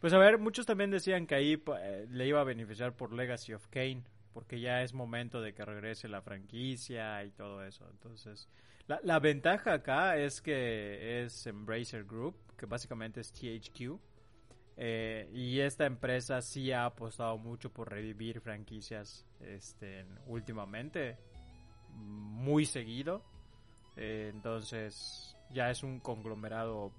[0.00, 3.52] Pues a ver, muchos también decían que ahí eh, le iba a beneficiar por Legacy
[3.52, 4.02] of Kane,
[4.32, 7.86] porque ya es momento de que regrese la franquicia y todo eso.
[7.88, 8.48] Entonces,
[8.88, 14.00] la, la ventaja acá es que es Embracer Group, que básicamente es THQ.
[14.80, 21.18] Eh, y esta empresa sí ha apostado mucho por revivir franquicias este, últimamente,
[21.96, 23.24] muy seguido.
[23.96, 26.92] Eh, entonces, ya es un conglomerado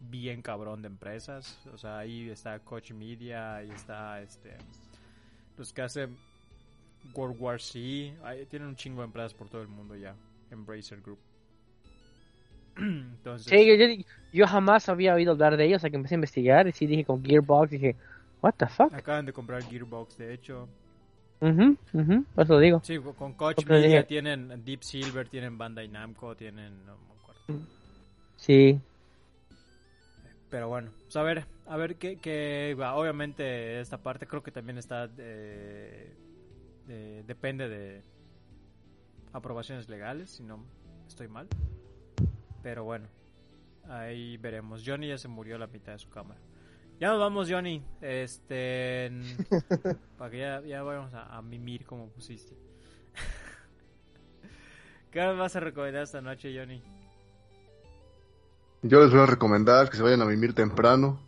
[0.00, 1.60] bien cabrón de empresas.
[1.70, 4.56] O sea, ahí está Coach Media, ahí está este
[5.58, 6.16] los que hacen
[7.14, 8.14] World War C.
[8.48, 10.16] Tienen un chingo de empresas por todo el mundo ya.
[10.50, 11.27] Embracer Group.
[13.16, 13.86] Entonces, Sí, yo, yo,
[14.32, 17.04] yo jamás había oído hablar de ellos, hasta que empecé a investigar y sí dije
[17.04, 17.96] con Gearbox, dije,
[18.42, 18.92] what the fuck?
[18.94, 20.68] acaban de comprar Gearbox, de hecho.
[21.40, 22.80] Mhm, mhm, por eso lo digo.
[22.84, 26.84] Sí, con- Porque Media dije- tienen Deep Silver, tienen Bandai Namco, tienen...
[26.86, 27.66] No me acuerdo.
[28.36, 28.80] Sí,
[30.50, 32.94] Pero bueno, pues a ver, a ver qué va.
[32.94, 35.08] Obviamente esta parte creo que también está...
[35.18, 36.14] eh,
[36.86, 38.02] de- depende de
[39.32, 40.64] aprobaciones legales, si no
[41.06, 41.48] estoy mal.
[42.62, 43.08] Pero bueno,
[43.88, 44.82] ahí veremos.
[44.84, 46.40] Johnny ya se murió la mitad de su cámara.
[47.00, 47.84] Ya nos vamos, Johnny.
[48.00, 49.10] Este...
[50.18, 52.56] para que ya, ya vayamos a, a mimir como pusiste.
[55.12, 56.82] ¿Qué nos vas a recomendar esta noche, Johnny?
[58.82, 61.20] Yo les voy a recomendar que se vayan a mimir temprano.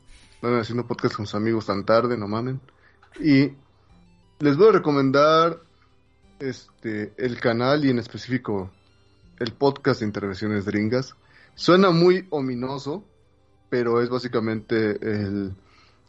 [0.42, 2.60] No anden haciendo podcast con sus amigos tan tarde, no mamen.
[3.20, 3.52] Y
[4.38, 5.60] les voy a recomendar
[6.38, 8.70] este el canal y en específico
[9.41, 11.16] el podcast de Intervenciones Dringas.
[11.55, 13.05] Suena muy ominoso,
[13.70, 15.55] pero es básicamente el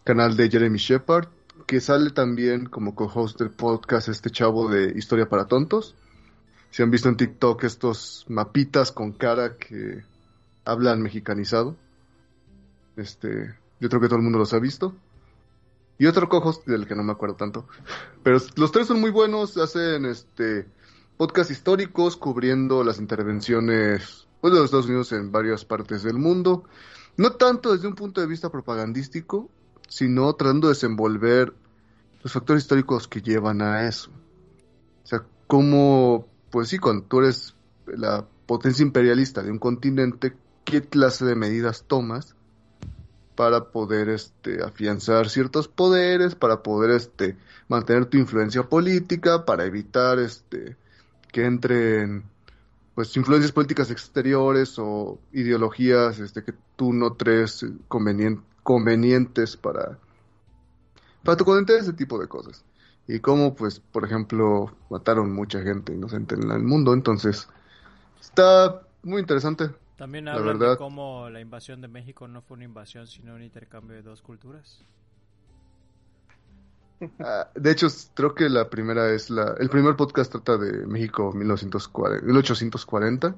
[0.04, 1.30] canal de Jeremy Shepard,
[1.66, 5.96] que sale también como co-host del podcast este chavo de Historia para Tontos.
[6.72, 10.04] Si han visto en TikTok estos mapitas con cara que
[10.66, 11.78] hablan mexicanizado.
[12.98, 14.94] Este, yo creo que todo el mundo los ha visto.
[15.98, 17.68] Y otro co-host del que no me acuerdo tanto.
[18.24, 20.66] Pero los tres son muy buenos, hacen este
[21.22, 26.63] podcast históricos cubriendo las intervenciones pues, de los Estados Unidos en varias partes del mundo.
[27.15, 29.47] No tanto desde un punto de vista propagandístico,
[29.88, 31.53] sino tratando de desenvolver
[32.24, 34.09] los factores históricos que llevan a eso.
[35.03, 37.53] O sea, cómo, pues sí, cuando tú eres
[37.86, 40.34] la potencia imperialista de un continente,
[40.65, 42.36] ¿qué clase de medidas tomas
[43.36, 50.17] para poder este, afianzar ciertos poderes, para poder este, mantener tu influencia política, para evitar
[50.17, 50.78] este,
[51.32, 52.24] que entren
[52.96, 60.00] pues influencias políticas exteriores o ideologías este, que tú no crees convenien- convenientes para,
[61.24, 62.64] para tu continente, ese tipo de cosas.
[63.08, 67.48] Y cómo, pues, por ejemplo, mataron mucha gente inocente en el mundo, entonces
[68.22, 69.72] está muy interesante.
[69.96, 70.76] También La hablan de verdad.
[70.76, 74.84] cómo la invasión de México no fue una invasión, sino un intercambio de dos culturas.
[77.20, 79.56] Ah, de hecho, creo que la primera es la.
[79.60, 83.36] El primer podcast trata de México 1940, 1840.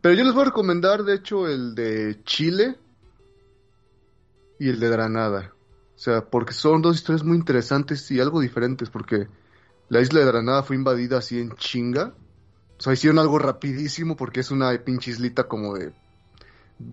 [0.00, 2.76] Pero yo les voy a recomendar, de hecho, el de Chile
[4.58, 5.52] y el de Granada.
[5.94, 9.28] O sea, porque son dos historias muy interesantes y algo diferentes, porque
[9.88, 12.14] la isla de Granada fue invadida así en chinga.
[12.78, 15.92] O sea, hicieron algo rapidísimo porque es una pinche islita como de.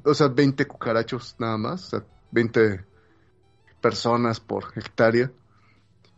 [0.04, 1.86] O sea, 20 cucarachos nada más.
[1.86, 2.86] O sea, 20
[3.82, 5.32] personas por hectárea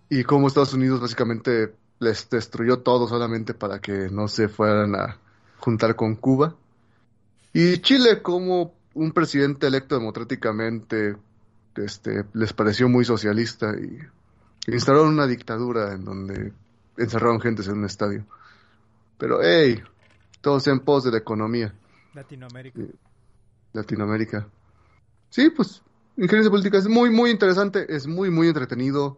[0.10, 5.18] y como Estados Unidos básicamente les destruyó todo solamente para que no se fueran a
[5.60, 6.56] juntar con Cuba.
[7.54, 11.16] Y Chile como un presidente electo democráticamente
[11.76, 14.00] este, les pareció muy socialista y
[14.72, 16.54] instalaron una dictadura en donde
[16.98, 18.26] encerraron gentes en un estadio.
[19.18, 19.82] Pero hey,
[20.42, 21.74] todos en pos de la economía.
[22.14, 22.82] Latinoamérica.
[23.74, 24.48] Latinoamérica.
[25.30, 25.82] Sí, pues,
[26.18, 29.18] injerencia política es muy, muy interesante, es muy, muy entretenido.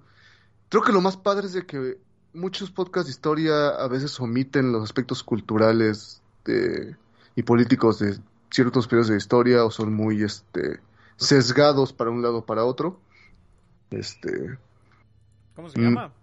[0.72, 1.98] Creo que lo más padre es de que
[2.34, 6.96] muchos podcasts de historia a veces omiten los aspectos culturales de-
[7.36, 8.18] y políticos de
[8.50, 10.80] ciertos periodos de historia o son muy este,
[11.18, 13.00] sesgados para un lado o para otro.
[13.90, 14.58] Este,
[15.56, 15.84] ¿Cómo se Mm.
[15.84, 16.14] llama?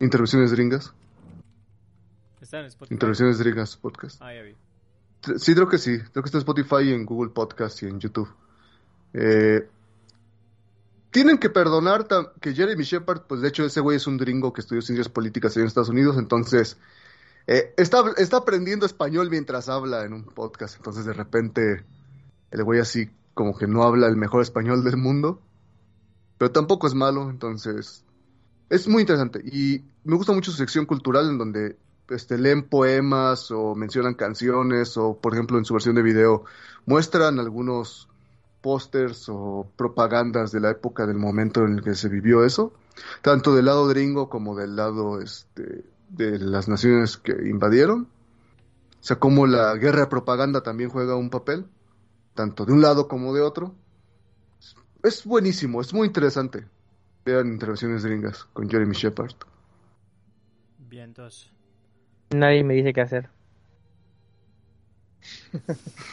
[0.00, 0.92] intervenciones gringas,
[2.40, 2.92] Está en Spotify.
[2.94, 4.20] intervenciones gringas podcast.
[4.20, 4.54] Ah, ya vi.
[5.38, 5.98] Sí, creo que sí.
[6.12, 8.28] Creo que está en Spotify, en Google Podcast y en YouTube.
[9.14, 9.66] Eh,
[11.14, 12.08] tienen que perdonar
[12.40, 15.56] que Jeremy Shepard, pues de hecho ese güey es un gringo que estudió ciencias políticas
[15.56, 16.76] en Estados Unidos, entonces
[17.46, 21.84] eh, está, está aprendiendo español mientras habla en un podcast, entonces de repente
[22.50, 25.40] el güey así como que no habla el mejor español del mundo,
[26.36, 28.04] pero tampoco es malo, entonces
[28.68, 31.76] es muy interesante y me gusta mucho su sección cultural en donde
[32.08, 36.44] este, leen poemas o mencionan canciones o por ejemplo en su versión de video
[36.86, 38.08] muestran algunos
[38.64, 42.72] pósters o propagandas de la época del momento en el que se vivió eso,
[43.20, 48.08] tanto del lado gringo como del lado este, de las naciones que invadieron.
[48.94, 51.66] O sea, como la guerra de propaganda también juega un papel,
[52.32, 53.74] tanto de un lado como de otro.
[55.02, 56.64] Es buenísimo, es muy interesante.
[57.26, 59.34] Vean intervenciones gringas con Jeremy Shepard.
[60.78, 61.52] Bien, entonces.
[62.30, 63.28] nadie me dice qué hacer.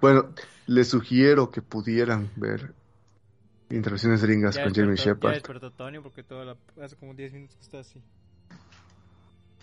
[0.00, 0.28] Bueno,
[0.68, 2.72] les sugiero que pudieran ver
[3.70, 5.34] intervenciones gringas Ya con Jeremy ya Shepard.
[5.34, 8.00] despertó Tony porque toda la- hace como 10 minutos que está así.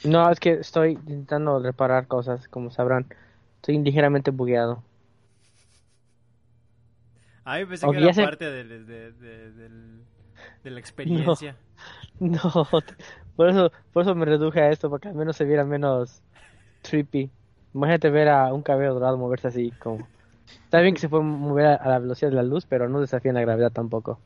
[0.04, 3.06] No, es que estoy intentando reparar cosas, como sabrán.
[3.58, 4.84] Estoy ligeramente bugueado.
[7.44, 9.80] A mí pensé que era ya parte del- de, de-
[10.64, 11.56] de la experiencia.
[12.18, 12.40] No,
[13.36, 16.22] por eso, por eso me reduje a esto, para que al menos se viera menos
[16.82, 17.30] trippy.
[17.74, 20.08] Imagínate ver a un cabello dorado moverse así como...
[20.48, 23.02] Está bien que se puede mover a, a la velocidad de la luz, pero no
[23.02, 24.20] desafían la gravedad tampoco.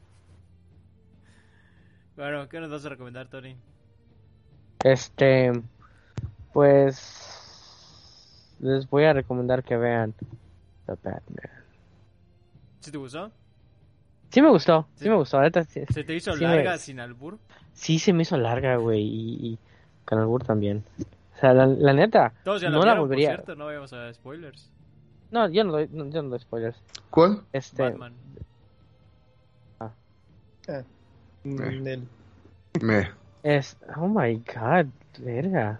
[2.15, 3.55] Bueno, ¿qué nos vas a recomendar, Tony?
[4.83, 5.51] Este,
[6.53, 10.13] pues les voy a recomendar que vean
[10.85, 11.49] The Batman.
[12.81, 13.31] ¿Sí te gustó?
[14.31, 15.09] Sí me gustó, sí, Sí.
[15.09, 15.37] me gustó.
[15.37, 17.39] ahorita sí, ¿Se te hizo Sí me- larga sin albur?
[17.73, 19.59] sí se me hizo larga, güey, y, y
[20.05, 20.83] con albur también.
[21.35, 23.29] O sea, la, la neta, Todos ya no la volvería.
[23.29, 24.69] por cierto, no vayamos a spoilers.
[25.31, 26.77] No, yo no doy, no, yo no doy spoilers.
[27.09, 27.43] ¿Cuál?
[27.53, 28.13] Este, Batman.
[29.79, 29.91] Ah,
[30.67, 30.83] Eh.
[31.43, 32.07] Nel.
[32.81, 33.11] Me.
[33.43, 34.87] es, oh my god,
[35.19, 35.79] verga.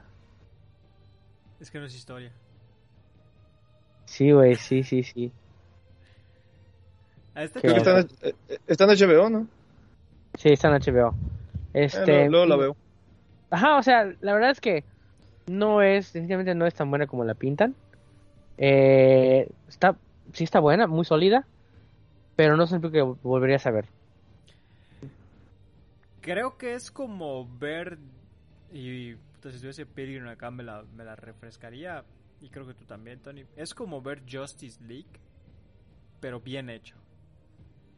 [1.59, 2.31] Es que no es historia.
[4.05, 5.31] Sí, güey, sí, sí, sí.
[7.35, 8.35] A este Creo que está en, eh,
[8.67, 9.47] está en HBO, ¿no?
[10.35, 11.13] Sí, está en HBO.
[11.73, 12.75] Eh, Este, luego, luego la veo.
[13.51, 14.83] Ajá, o sea, la verdad es que
[15.47, 17.75] no es, definitivamente no es tan buena como la pintan.
[18.59, 19.99] Eh, está,
[20.33, 21.49] sí está buena, muy sólida,
[22.35, 23.93] pero no un que volverías a ver.
[26.21, 27.97] Creo que es como ver.
[28.71, 32.03] Y puta, si estuviese Pilgrim acá me la, me la refrescaría.
[32.41, 33.45] Y creo que tú también, Tony.
[33.55, 35.09] Es como ver Justice League,
[36.19, 36.95] pero bien hecho.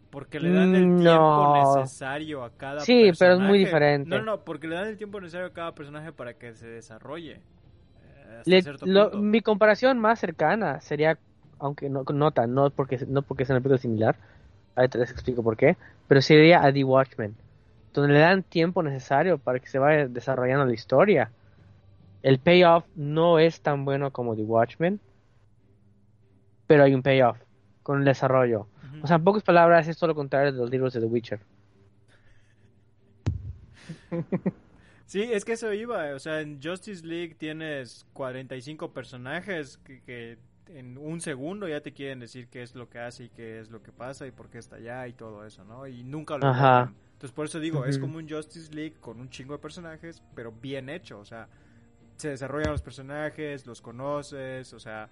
[0.09, 3.17] Porque le dan el Mm, tiempo necesario a cada Sí, personaje.
[3.17, 4.09] pero es muy diferente.
[4.09, 7.41] No, no, porque le dan el tiempo necesario a cada personaje para que se desarrolle.
[8.45, 11.17] Le- lo- mi comparación más cercana sería,
[11.59, 14.15] aunque no nota, no porque no porque sea una película similar,
[14.75, 15.77] ahorita les explico por qué,
[16.07, 17.35] pero sería a The Watchmen,
[17.93, 21.31] donde le dan tiempo necesario para que se vaya desarrollando la historia.
[22.23, 24.99] El payoff no es tan bueno como The Watchmen,
[26.67, 27.37] pero hay un payoff
[27.83, 28.67] con el desarrollo.
[29.03, 31.39] O sea, en pocas palabras es todo lo contrario de los libros de The Witcher.
[35.11, 36.15] Sí, es que eso iba.
[36.15, 40.37] O sea, en Justice League tienes 45 personajes que, que
[40.67, 43.69] en un segundo ya te quieren decir qué es lo que hace y qué es
[43.71, 45.85] lo que pasa y por qué está allá y todo eso, ¿no?
[45.85, 46.93] Y nunca lo Ajá.
[47.11, 50.53] Entonces, por eso digo, es como un Justice League con un chingo de personajes, pero
[50.53, 51.19] bien hecho.
[51.19, 51.49] O sea,
[52.15, 55.09] se desarrollan los personajes, los conoces, o sea.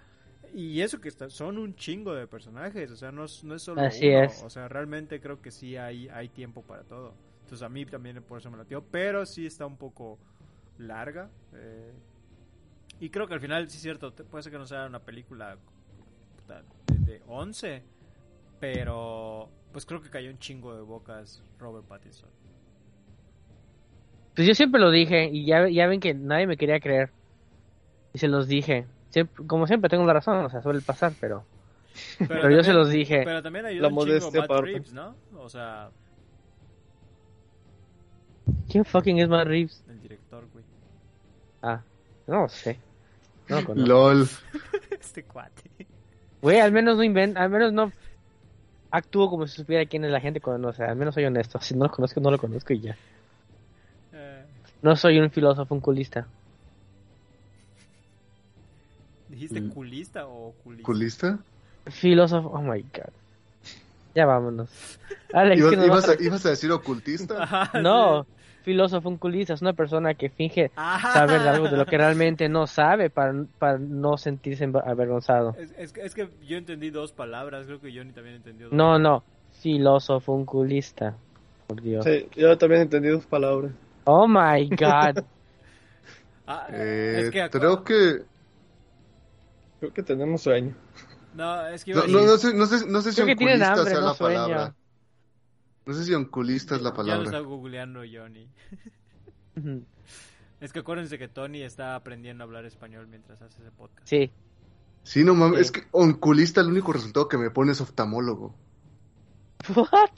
[0.54, 3.64] Y eso que está, son un chingo de personajes, o sea, no, es- no es
[3.64, 4.24] solo Así uno.
[4.24, 4.42] es.
[4.44, 7.14] O sea, realmente creo que sí hay, hay tiempo para todo.
[7.50, 10.20] Entonces a mí también por eso me latió, pero sí está un poco
[10.78, 11.32] larga.
[11.56, 11.92] eh,
[13.00, 15.58] y creo que al final, sí es cierto, puede ser que no sea una película
[16.48, 17.82] de, de 11,
[18.60, 22.30] pero pues creo que cayó un chingo de bocas Robert Pattinson.
[24.36, 27.10] Pues yo siempre lo dije y ya, ya ven que nadie me quería creer.
[28.14, 28.86] Y se los dije.
[29.10, 31.46] Siempre- como siempre tengo la razón, o sea, suele pasar, pero...
[32.28, 33.24] Pero, yo se los dije.
[33.26, 34.66] Pero también ayudó La un chingo modestia Matt aparte.
[34.72, 35.16] Reeves, ¿no?
[35.38, 35.90] O sea,
[38.70, 39.84] ¿Quién fucking es Matt Reeves?
[39.90, 40.64] el director, güey.
[41.62, 41.82] Ah,
[42.28, 42.78] no sé.
[43.48, 43.88] No lo conozco.
[43.90, 44.30] LOL.
[44.92, 45.70] este cuate.
[46.42, 47.92] Güey, al menos no inventa, al menos no
[48.92, 50.40] actúo como si supiera quién es la gente
[50.74, 51.60] sea, al menos soy honesto.
[51.62, 52.98] Si no lo conozco, no lo conozco y ya.
[54.14, 54.46] Eh,
[54.82, 56.26] No soy un filósofo, un culista.
[59.28, 59.70] ¿Dijiste Mm.
[59.70, 60.86] culista o oculista?
[60.86, 61.40] ¿Culista?
[61.88, 63.14] Filósofo, oh my god.
[64.16, 64.70] Ya vámonos.
[65.34, 67.44] Alex, ¿Ibas, ¿qué nos ibas vas a, ibas a decir ocultista?
[67.44, 68.30] Ajá, No, sí.
[68.72, 71.14] Filósofo, un culista es una persona que finge Ajá.
[71.14, 75.56] saber de algo de lo que realmente no sabe para, para no sentirse avergonzado.
[75.58, 78.74] Es, es, que- es que yo entendí dos palabras, creo que Johnny también entendió dos.
[78.74, 79.24] No, no,
[79.62, 81.16] filósofo, un culista.
[81.68, 82.06] Por Dios.
[82.06, 83.72] Sí, yo también entendí tus palabras.
[84.06, 85.24] Oh my god.
[86.52, 88.24] Ah, Eh, es que acu- creo que...
[89.80, 90.74] Creo que tenemos sueño.
[91.36, 93.74] No, es que No, no, no sé, no sé, no sé si que tienen onculista
[93.74, 94.36] hambre, sea no la sueño.
[94.48, 94.76] palabra.
[95.90, 97.24] No sé si onculista es la Ya lo palabra.
[97.26, 98.48] está googleando Johnny.
[100.62, 104.08] Es que acuérdense que Tony está aprendiendo a hablar español mientras hace ese podcast.
[104.08, 104.32] sí.
[105.02, 105.62] Sí, no mames, Sí.
[105.62, 108.54] es que onculista el único resultado que me pone es oftalmólogo.
[109.76, 110.12] What?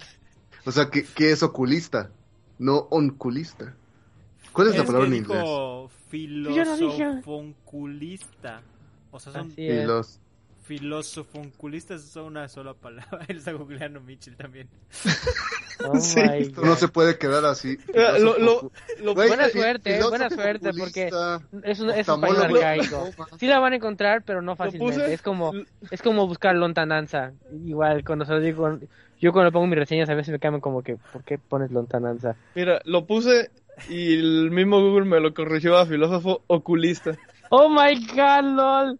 [0.65, 2.11] O sea, ¿qué, qué es oculista?
[2.59, 3.73] No onculista.
[4.51, 5.37] ¿Cuál es, la palabra que en inglés?
[5.39, 5.89] dijo
[6.53, 6.97] Yo no dije.
[6.97, 8.61] filosofonculista.
[9.11, 9.87] O sea, son Así Y es.
[12.25, 13.23] una sola palabra.
[13.29, 14.67] Él está googleando Mitchell también.
[15.89, 16.19] Oh Sí.
[16.19, 17.77] Esto no se puede quedar así.
[17.93, 18.71] Lo- lo-
[19.03, 21.07] lo- Güey, Buena suerte, eh, buena suerte, porque
[21.63, 22.55] es un, es un oftalmólogo.
[22.55, 23.09] arcaico.
[23.39, 24.95] Sí la van a encontrar, pero no fácilmente.
[25.03, 25.53] puse- Es como
[25.89, 27.31] es como buscar lontananza.
[27.65, 28.79] Igual, cuando se lo digo,
[29.19, 32.35] yo cuando pongo mis reseñas a veces me cambian como que, ¿por qué pones lontananza?
[32.55, 33.49] Mira, lo puse
[33.89, 37.17] y el mismo Google me lo corrigió a filósofo oculista.
[37.49, 38.99] Oh my god, lol.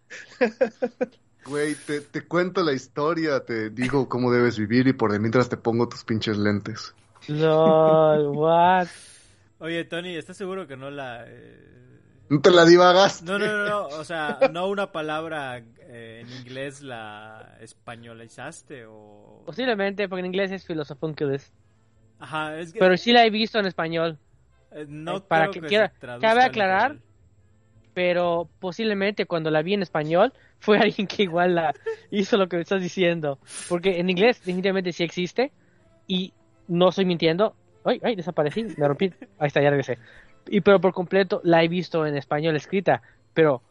[1.46, 5.50] Güey, te, te cuento la historia, te digo cómo debes vivir y por de mientras
[5.50, 6.94] te pongo tus pinches lentes.
[7.28, 8.88] Lol, what?
[9.60, 11.24] Oye, Tony, ¿estás seguro que no la...
[11.28, 13.26] eh, No te la divagaste.
[13.26, 19.44] No, no, no, no, o sea, no una palabra eh, en inglés la españolizaste o...
[19.46, 21.52] Posiblemente, porque en inglés es filosofúnculos.
[22.20, 24.18] Ajá, es que Pero sí la he visto en español.
[24.72, 26.98] eh, no eh, para creo que que quiera- cabe aclarar.
[27.94, 31.74] Pero posiblemente cuando la vi en español fue alguien que igual la
[32.12, 33.38] hizo lo que me estás diciendo.
[33.68, 35.52] Porque en inglés definitivamente sí existe.
[36.08, 36.34] Y
[36.68, 37.56] no estoy mintiendo.
[37.84, 39.12] Ay, ay, desaparecí, me rompí.
[39.40, 39.98] Ahí está, ya regresé.
[40.48, 43.02] Y pero por completo la he visto en español escrita.
[43.34, 43.62] Pero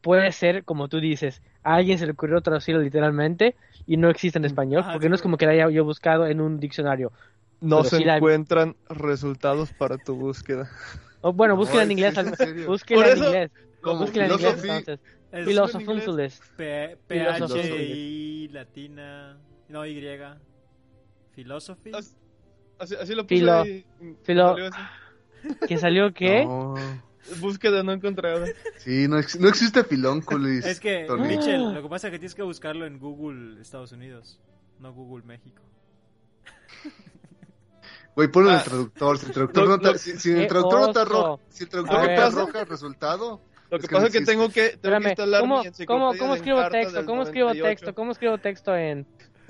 [0.00, 3.54] puede ser, como tú dices, a alguien se le ocurrió traducirlo literalmente
[3.86, 4.82] y no existe en español.
[4.86, 7.12] Ah, porque no es como que la haya yo buscado en un diccionario.
[7.60, 10.68] No Pero se sí la- encuentran resultados para tu búsqueda.
[11.20, 12.66] O, bueno, No, búsquela en ¿es- inglés.
[12.66, 13.50] Búsquela Por en inglés.
[13.80, 15.00] Como Búsquela en inglés entonces.
[15.32, 16.40] Es Filosofúnculos.
[16.56, 17.62] P- Filosofía.
[17.62, 20.00] PHI latina, no Y,
[21.34, 21.90] philosophy.
[21.94, 22.14] Así,
[22.78, 23.86] así- así lo puse Filo- ahí,
[24.24, 24.56] filo-.
[25.68, 26.44] ¿Que salió qué?
[26.44, 26.74] No.
[27.40, 28.46] Búsqueda no encontrada.
[28.78, 30.66] Sí, no, ex- no existe filónculis.
[30.66, 31.28] Es que, Tony.
[31.28, 34.38] Mitchell, lo que pasa es que tienes que buscarlo en Google Estados Unidos,
[34.80, 35.62] no Google México.
[38.14, 38.58] Güey, ponlo en Ah.
[38.58, 39.18] el traductor.
[39.18, 41.00] Si el traductor no te, lo- si, si el ¡Qué traductor no te oso!
[41.00, 43.40] arroja, si el traductor no arroja el resultado,
[43.72, 45.62] Lo Es que que pasa no es que tengo que, tengo que Espérame, instalar ¿cómo,
[45.86, 47.06] cómo, cómo escribo texto?
[47.06, 47.68] ¿Cómo escribo 98.
[47.70, 47.94] texto?
[47.94, 49.06] ¿Cómo escribo texto en...?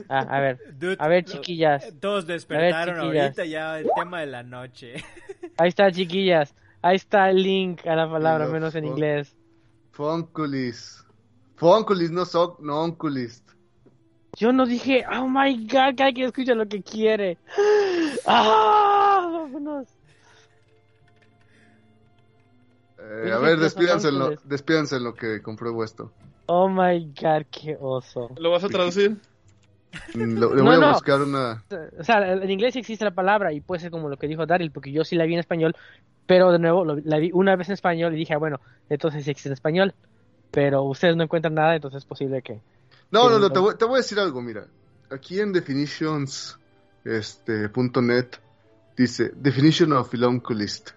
[0.09, 1.93] Ah, a ver, Dude, a ver, lo- chiquillas.
[2.01, 3.25] Todos despertaron chiquillas.
[3.25, 4.95] ahorita ya el tema de la noche.
[5.59, 6.55] Ahí está, chiquillas.
[6.83, 9.37] Ahí está el link a la palabra, menos en inglés.
[9.91, 11.05] Fonculis.
[11.57, 13.51] Fonculis, no so, no onculist.
[14.39, 17.39] Yo no dije, oh my god, cada quien escucha lo que quiere.
[18.27, 19.29] ¡Ah!
[19.33, 19.89] Vámonos.
[23.13, 24.49] Eh, a ver, que despídanse en, lo, fonculis.
[24.49, 26.13] despídanse en lo que compruebo esto.
[26.47, 28.31] Oh my god, qué oso.
[28.39, 29.17] ¿Lo vas a traducir?
[30.15, 30.93] Mm, lo- le No, voy a no.
[30.93, 31.65] buscar una...
[31.99, 34.45] O sea, en inglés sí existe la palabra y puede ser como lo que dijo
[34.45, 35.75] Daryl, porque yo sí la vi en español,
[36.27, 39.25] pero de nuevo lo- la vi una vez en español y dije, ah, bueno, entonces
[39.25, 39.95] sí existe en español.
[40.51, 42.61] Pero ustedes no encuentran nada, entonces es posible que...
[43.11, 43.51] No, no, no, no.
[43.53, 44.67] te voy, te voy a decir algo, mira.
[45.11, 46.59] Aquí en definitions,
[47.05, 48.37] este, punto net,
[48.97, 50.91] dice, definition of philonculist.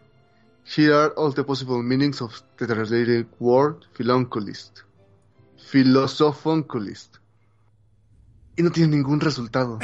[0.65, 4.83] Here are all the possible meanings of the translated word philonculist.
[5.57, 7.17] Philosophoncülist.
[8.57, 9.79] Y no tiene ningún resultado.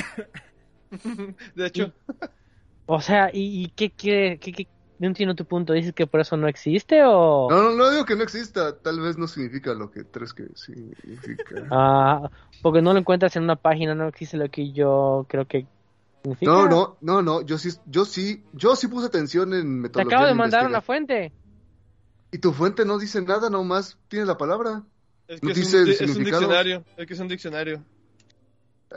[1.56, 1.94] De hecho,
[2.86, 4.40] O sea, ¿y, y qué quiere?
[4.40, 4.68] Qué, qué-
[5.00, 5.74] No entiendo tu punto.
[5.74, 7.48] ¿Dices que por eso no existe o...?
[7.50, 10.48] No, no, no digo que no exista, tal vez no significa lo que crees que
[10.56, 11.68] significa.
[11.72, 12.30] Ah,
[12.62, 15.66] porque no lo encuentras en una página, no existe lo que yo creo que
[16.24, 16.52] significa.
[16.52, 20.18] No, no, no, no, yo sí, yo sí, yo sí puse atención en Te metodología.
[20.18, 21.32] acabo de de mandar una fuente.
[22.32, 24.84] Y tu fuente no dice nada, nomás tiene la palabra.
[25.28, 26.84] es ¿No que es, dice un, es un diccionario.
[26.98, 27.84] Es que es un diccionario.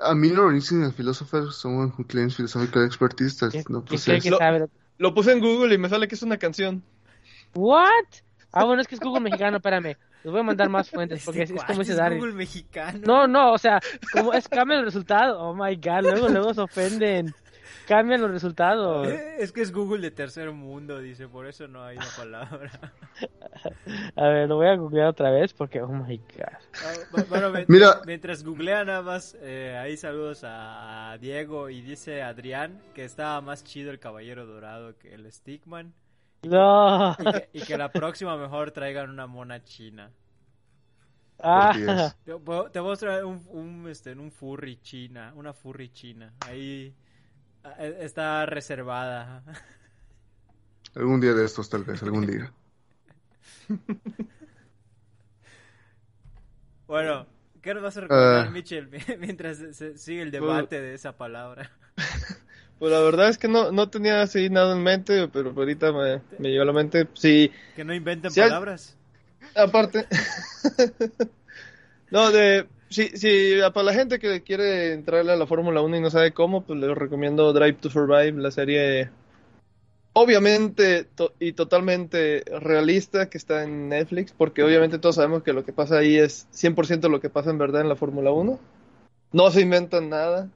[0.03, 3.85] A minor in philosopher, someone who claims philosophical expertise that ¿Qué, no
[4.31, 4.67] Lo- sabe?
[4.99, 6.83] Lo puse en Google y me sale que es una canción.
[7.55, 7.89] ¿What?
[8.53, 9.97] Ah, bueno, es que es Google mexicano, espérame.
[10.25, 13.01] Les voy a mandar más fuentes porque es, es como ¿Cuál dice mexicano.
[13.07, 13.79] No, no, o sea,
[14.13, 15.39] como es cambia el resultado.
[15.41, 17.35] Oh my god, luego, luego se ofenden.
[17.87, 19.07] Cambian los resultados.
[19.09, 22.71] Eh, Es que es Google de tercer mundo, dice, por eso no hay una palabra.
[24.17, 26.45] A ver, lo voy a googlear otra vez porque, oh my god.
[26.83, 28.01] Ah, bu- Bueno, me- Mira.
[28.07, 33.65] mientras googlea nada más, eh, ahí saludos a Diego y dice Adrián que estaba más
[33.65, 35.93] chido el Caballero Dorado que el Stickman
[36.47, 37.17] No.
[37.19, 40.11] y que, y que la próxima mejor traigan una mona china.
[41.39, 42.15] Ah.
[42.25, 46.33] Te, voy a traer un, un, este, un furry china, una furry china.
[46.47, 46.95] Ahí
[47.65, 49.43] ah, eh, está reservada.
[50.95, 52.53] Algún día de estos, tal vez, algún día.
[56.87, 57.27] Bueno,
[57.63, 58.51] ¿qué nos vas a recomendar, Ah.
[58.51, 58.89] Mitchell,
[59.19, 61.71] mientras se- se sigue el debate de esa palabra?
[62.85, 66.21] Pues la verdad es que no, no tenía así nada en mente, pero ahorita me,
[66.39, 67.09] me llegó a la mente.
[67.15, 68.95] Sí, Que no inventen Si hay- palabras.
[69.57, 70.05] aparte.
[72.11, 72.67] no, de.
[72.91, 76.33] Sí, sí, para la gente que quiere entrarle a la Fórmula 1 y no sabe
[76.33, 79.09] cómo, pues les recomiendo Drive to Survive, la serie
[80.13, 85.65] obviamente to- y totalmente realista que está en Netflix, porque obviamente todos sabemos que lo
[85.65, 88.61] que pasa ahí es 100% lo que pasa en verdad en la Fórmula 1.
[89.33, 90.51] No se inventan nada,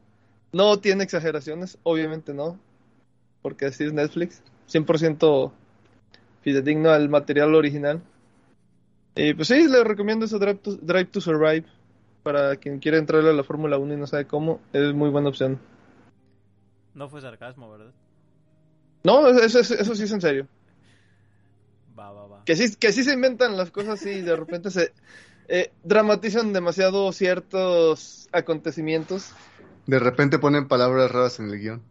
[0.52, 2.58] no tiene exageraciones, obviamente no,
[3.42, 5.52] porque así es Netflix, 100%
[6.42, 8.02] fidedigno al material original.
[9.14, 11.64] Y pues sí, les recomiendo eso, Drive to, Drive to Survive.
[12.22, 15.28] Para quien quiera entrarle a la Fórmula 1 y no sabe cómo, es muy buena
[15.28, 15.58] opción.
[16.94, 17.92] No fue sarcasmo, ¿verdad?
[19.04, 20.48] No, eso, eso, eso sí es en serio.
[21.98, 22.44] Va, va, va.
[22.44, 24.92] Que sí, que sí se inventan las cosas y de repente se
[25.48, 29.32] eh, dramatizan demasiado ciertos acontecimientos.
[29.88, 31.82] De repente ponen palabras raras en el guion.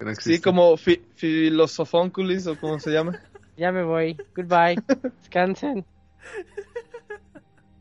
[0.00, 3.18] no Sí, como fi filosofónculis o como se llama.
[3.56, 4.16] Ya me voy.
[4.34, 4.82] Goodbye.
[5.20, 5.84] Descansen.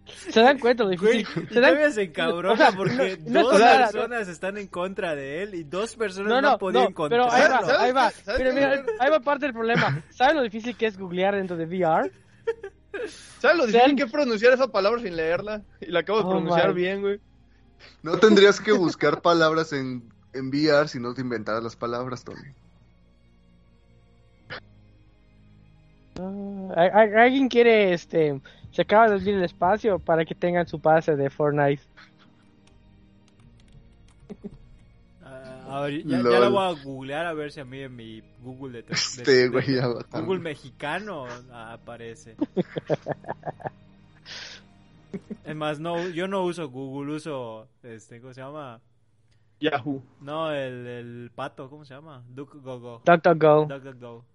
[0.05, 1.43] ¿Se dan cuenta lo Güey, difícil?
[1.49, 1.71] y ¿Se dan...
[1.71, 5.41] todavía se encabrona O sea, porque no- no es dos personas están en contra de
[5.41, 7.67] él y dos personas No, no, no, podían no, pero ahí encontrarlo.
[7.67, 8.11] va, ahí va.
[8.11, 8.55] ¿Sabes Pero qué?
[8.55, 10.03] mira, ahí va parte del problema.
[10.11, 12.11] ¿Saben lo difícil que es googlear dentro de VR?
[13.39, 15.63] ¿Sabes lo difícil Sean- que es pronunciar esa palabra sin leerla?
[15.81, 16.73] Y la acabo de Oh, pronunciar my.
[16.75, 17.19] bien, güey.
[18.03, 22.38] No tendrías que buscar palabras en, en VR si no te inventaras las palabras, Tony.
[26.19, 28.39] Ah, ¿al- al- ¿Alguien quiere, este,
[28.71, 31.81] se acaba de abrir el espacio para que tengan su pase de Fortnite?
[35.23, 37.95] Ah, a ver, ya, ya la voy a googlear a ver si a mí en
[37.95, 42.36] mi Google de, de- Este de- de- Google mexicano ah, aparece.
[45.45, 48.82] es más, no, yo no uso Google, uso este, ¿cómo se llama?
[49.59, 50.03] Yahoo.
[50.20, 52.23] No, el, el pato, ¿cómo se llama?
[52.30, 53.02] DuckDuckGo.
[53.06, 53.65] DuckDuckGo.
[53.68, 54.26] DuckDuckGo.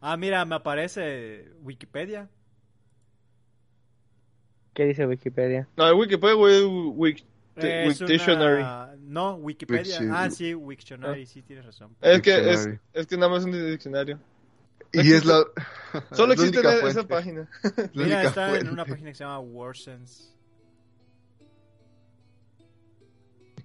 [0.00, 2.28] Ah, mira, me aparece Wikipedia.
[4.74, 5.68] ¿Qué dice Wikipedia?
[5.76, 7.24] No, Wikipedia, güey, Wik-
[7.56, 8.60] Es Wiktionary.
[8.62, 9.98] una- No, Wikipedia.
[10.12, 11.96] Ah, sí, Wiktionary, sí, tienes razón.
[12.00, 12.80] Es que, es, Dictionary.
[12.92, 14.18] es que nada más es un diccionario.
[14.92, 15.44] Y es la.
[16.12, 17.04] Solo la existe esa fuente.
[17.04, 17.48] página.
[17.76, 20.32] La Mira, única está en una página que se llama Warsense.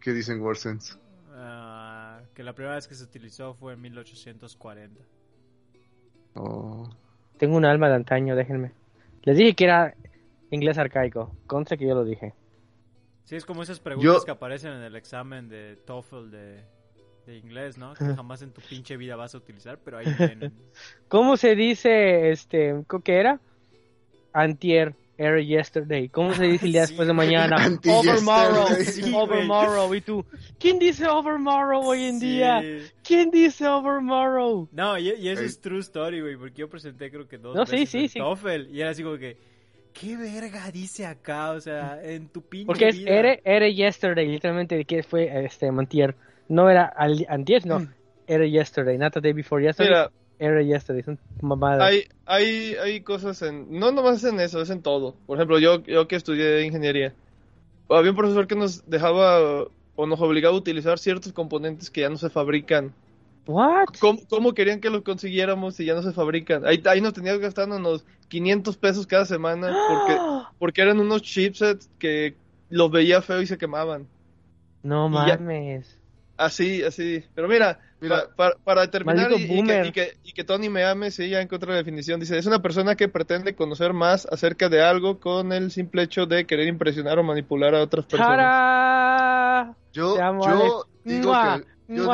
[0.02, 0.96] ¿Qué dicen Warsense?
[1.36, 5.02] ah, que la primera vez que se utilizó fue en 1840.
[6.36, 6.90] Oh.
[7.38, 8.72] Tengo un alma de antaño, déjenme.
[9.24, 9.96] Les dije que era
[10.52, 11.36] inglés arcaico.
[11.48, 12.34] Conste que yo lo dije.
[13.24, 16.66] Sí, es como esas preguntas Yo- que aparecen en el examen de TOEFL de,
[17.26, 17.98] de inglés, ¿no?
[17.98, 20.54] Que jamás en tu pinche vida vas a utilizar, pero ahí vienen.
[21.08, 23.42] ¿Cómo se dice, este, qué era?
[24.34, 26.10] Antier, era yesterday.
[26.10, 27.58] ¿Cómo se dice el día Sí, después de mañana?
[27.86, 28.78] Overmorrow.
[28.84, 29.94] Sí, overmorrow.
[29.96, 30.26] ¿Y tú?
[30.58, 32.20] ¿Quién dice overmorrow hoy en Sí.
[32.20, 32.66] día?
[33.04, 34.70] ¿Quién dice overmorrow?
[34.72, 37.66] No, y, y eso es true story, güey, porque yo presenté creo que dos No,
[37.66, 38.20] sí, veces sí, sí.
[38.20, 39.38] TOEFL y era así como que,
[39.94, 41.52] ¿qué verga dice acá?
[41.52, 43.06] O sea, en tu pinche Porque es vida.
[43.06, 46.16] era, era yesterday, literalmente, de que fue este Mantier.
[46.50, 47.88] No era al, antier, no.
[48.28, 49.92] Era yesterday, not the day before yesterday.
[49.94, 51.82] Mira, Era yesterday, son mamadas.
[51.90, 53.68] hay, hay, hay cosas en...
[53.80, 55.16] No nomás en eso, es en todo.
[55.26, 57.14] Por ejemplo, yo, yo que estudié ingeniería,
[57.90, 59.66] había un profesor que nos dejaba
[59.96, 62.94] o nos obligaba a utilizar ciertos componentes que ya no se fabrican.
[63.46, 63.88] What?
[64.00, 66.66] ¿Cómo, cómo querían que los consiguiéramos si ya no se fabrican?
[66.66, 70.18] Ahí, ahí nos tenías gastando unos 500 pesos cada semana porque,
[70.58, 72.36] porque eran unos chipsets que
[72.70, 74.08] los veía feo y se quemaban.
[74.82, 76.00] No Y ya- mames.
[76.46, 77.24] Así, así.
[77.34, 78.28] Pero mira, Mira.
[78.28, 81.30] pa- para, para terminar y, y que, y, que, y que Tony me ame, sí,
[81.30, 82.20] ya encontré la definición.
[82.20, 86.26] Dice, es una persona que pretende conocer más acerca de algo con el simple hecho
[86.26, 88.38] de querer impresionar o manipular a otras personas.
[88.38, 89.78] ¡Tara!
[89.94, 91.74] Yo, Te amo, yo digo Mua, que.
[91.94, 92.12] Yo digo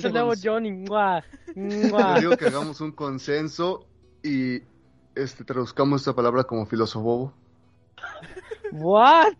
[0.00, 0.70] que hagamos Johnny.
[0.72, 1.24] Mua,
[1.54, 2.18] Yo mua.
[2.20, 3.86] digo que hagamos un consenso
[4.22, 4.60] y
[5.14, 7.34] este traduzcamos esta palabra como filósofo.
[8.72, 9.34] What?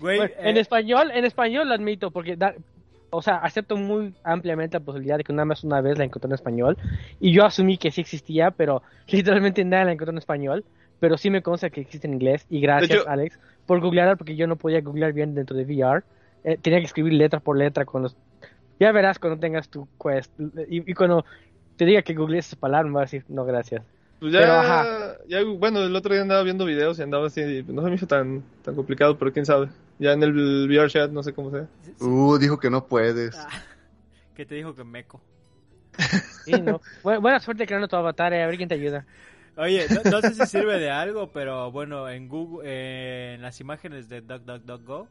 [0.00, 2.54] Güey, Bueno, en eh, español, en español lo admito, porque da-
[3.10, 6.28] o sea, acepto muy ampliamente la posibilidad de que nada más una vez la encontré
[6.28, 6.76] en español.
[7.18, 10.64] Y yo asumí que sí existía, pero literalmente nada la encontré en español.
[11.00, 12.44] Pero sí me consta que existe en inglés.
[12.50, 16.02] Y gracias, hecho- Alex, por googlearla, porque yo no podía googlear bien dentro de VR.
[16.44, 18.16] Eh, tenía que escribir letra por letra con los...
[18.78, 20.30] Ya verás cuando tengas tu quest.
[20.68, 21.24] Y, y cuando
[21.76, 23.82] te diga que googlees esa palabra, me vas a decir, no, gracias.
[24.20, 25.16] Pues Pero, ya, ajá.
[25.26, 28.06] ya, bueno, el otro día andaba viendo videos y andaba así, no se me hizo
[28.06, 29.68] tan, tan complicado, pero quién sabe.
[30.00, 30.32] Ya en el
[30.66, 31.68] VR chat, no sé cómo sea.
[32.00, 33.36] Uh, dijo que no puedes.
[33.36, 33.48] ah,
[34.34, 35.20] ¿Qué te dijo que meco?
[36.44, 36.80] Sí, no.
[37.02, 39.06] Bu- buena suerte creando tu avatar, eh, a ver quién te ayuda.
[39.56, 43.60] Oye, no, no sé si sirve de algo, pero bueno, en Google, eh, en las
[43.60, 45.06] imágenes de DuckDuckDuckGo,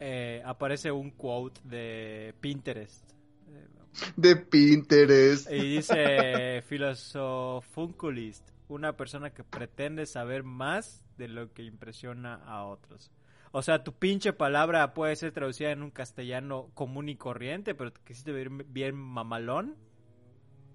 [0.00, 3.08] eh, aparece un quote de Pinterest.
[4.16, 5.48] De Pinterest.
[5.52, 13.12] Y dice Filosofunculist, una persona que pretende saber más de lo que impresiona a otros.
[13.52, 17.92] O sea, tu pinche palabra puede ser traducida en un castellano común y corriente, pero
[17.92, 19.74] te quisiste ver bien mamalón.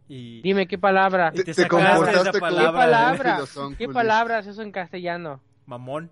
[0.08, 1.32] Y Dime qué palabra.
[1.34, 2.60] Y Te, te comportaste esa palabra.
[2.62, 3.40] ¿Qué un palabra?
[3.78, 5.42] ¿Qué palabras eso en castellano?
[5.66, 6.12] mamón.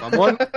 [0.00, 0.38] Mamón.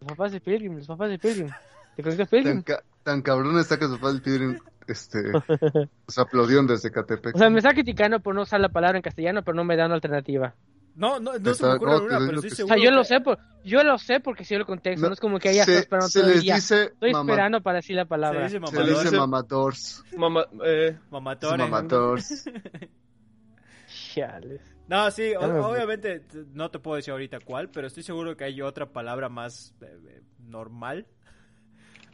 [0.00, 1.48] Los papás de Pilgrim, los papás de Pilgrim.
[1.96, 2.62] ¿Te conoces Tan, Pilgrim?
[2.62, 5.18] ca- tan cabrón está que sus padres pidieron, este,
[6.08, 7.34] se aplaudieron desde Catepec.
[7.34, 9.76] O sea, me está criticando por no usar la palabra en castellano, pero no me
[9.76, 10.54] da una alternativa.
[10.96, 12.74] No, no, no se me ocurre no, alguna, te pero estoy que- O seguro.
[12.76, 15.06] sea, yo lo sé, por, yo lo sé porque sé el contexto.
[15.08, 16.54] No, es como que ella se, esperando se todo el les día.
[16.54, 18.40] dice Estoy mama- esperando para decir la Se palabra.
[18.44, 18.80] dice se mamador.
[18.84, 20.04] les dice dice- mamadors.
[20.16, 22.44] Mamá, eh, mamadors.
[24.14, 24.60] Chales.
[24.86, 28.44] No, sí, o- me- obviamente no te puedo decir ahorita cuál, pero estoy seguro que
[28.44, 31.06] hay otra palabra más eh, eh, normal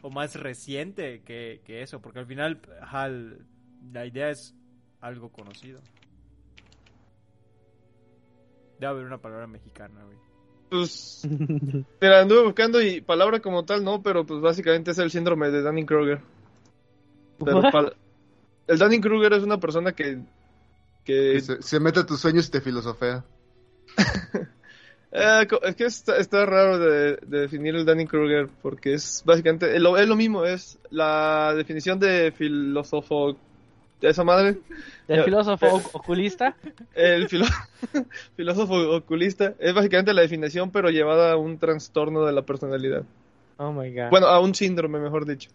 [0.01, 3.45] o más reciente que, que eso, porque al final ajá, el-
[3.91, 4.55] la idea es
[5.01, 5.81] algo conocido.
[8.81, 10.17] Debe haber una palabra mexicana, güey.
[10.71, 11.21] pues,
[12.01, 15.61] mira, anduve buscando y palabra como tal no, pero pues básicamente es el síndrome de
[15.61, 16.19] Dunning-Kruger.
[18.65, 20.23] El Dunning-Kruger es una persona que,
[21.03, 23.23] que Que se, se mete a tus sueños y te filosofea.
[25.13, 29.81] Eh, es que está, está raro de, de definir el Dunning-Kruger porque es básicamente es
[29.81, 33.35] lo, es lo mismo, es la definición de filósofo
[34.01, 34.57] esa madre,
[35.07, 35.71] Ya, filósofo eh.
[35.73, 36.55] oc- oculista.
[36.95, 37.45] el filó-
[38.35, 43.03] filósofo oculista, es básicamente la definición pero llevada a un trastorno de la personalidad.
[43.57, 44.09] Oh my god.
[44.09, 45.49] Bueno, a un síndrome, mejor dicho.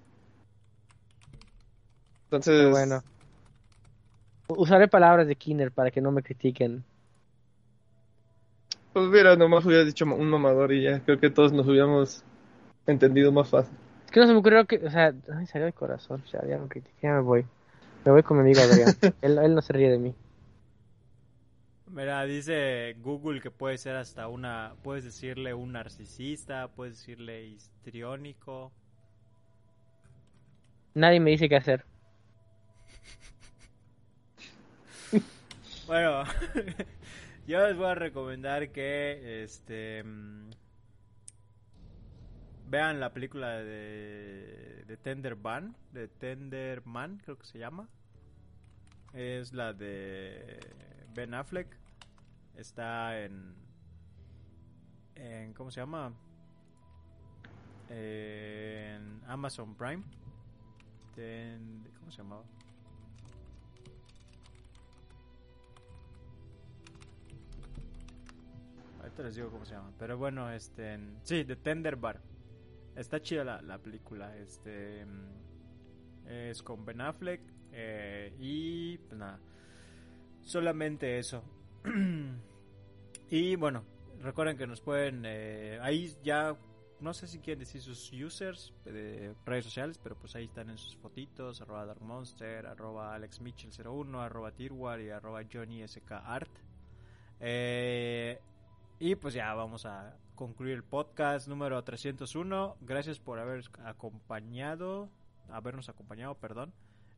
[2.24, 3.02] Entonces, Pero bueno.
[4.48, 6.85] Usaré palabras de Kinner para que no me critiquen.
[8.93, 12.24] pues mira, nomás hubiera dicho un mamador y ya, creo que todos nos hubiéramos
[12.86, 13.74] entendido más fácil.
[14.06, 16.56] Es que no se me ocurrió que, o sea, ay, salió el corazón, ya, ya
[16.59, 17.44] me critiqué, ya me voy.
[18.06, 18.94] Me voy con mi amigo Adrián.
[19.20, 20.14] él, él no se ríe de mí.
[21.88, 28.70] Mira, dice Google que puede ser hasta una, puedes decirle un narcisista, puedes decirle histriónico.
[30.94, 31.84] Nadie me dice qué hacer.
[35.86, 36.24] Bueno,
[37.46, 40.50] yo les voy a recomendar que este mm,
[42.68, 47.88] vean la película de, de Tender Man, de Tender Man, creo que se llama.
[49.16, 50.60] Es la de
[51.14, 51.74] Ben Affleck.
[52.55, 53.55] Está en
[55.14, 56.12] en ¿cómo se llama?
[57.88, 60.02] En Amazon Prime.
[61.14, 62.44] Ten- ¿Cómo se llamaba?
[69.01, 69.93] Ahorita les digo cómo se llama.
[69.98, 70.94] Pero bueno, este.
[70.94, 72.20] en- Sí, The Tender Bar.
[72.97, 74.36] Está chida la, la película.
[74.36, 75.05] Este.
[76.28, 77.40] Es con Ben Affleck.
[77.73, 78.98] eh, y.
[78.98, 79.40] Pues nada.
[80.43, 81.43] Solamente eso.
[83.31, 83.85] y bueno,
[84.20, 85.23] recuerden que nos pueden.
[85.27, 86.57] eh, ahí ya.
[86.98, 90.78] No sé si quieren decir sus users de redes sociales, pero pues ahí están en
[90.78, 96.12] sus fotitos, arroba Dark Monster, arroba Alex Mitchell 01, arroba Tirwar y arroba Johnny SK
[96.12, 96.51] Art.
[97.39, 98.40] Eh,
[98.98, 102.78] y pues ya vamos a concluir el podcast número 301.
[102.81, 105.11] Gracias por haber acompañado,
[105.51, 106.73] habernos acompañado, perdón.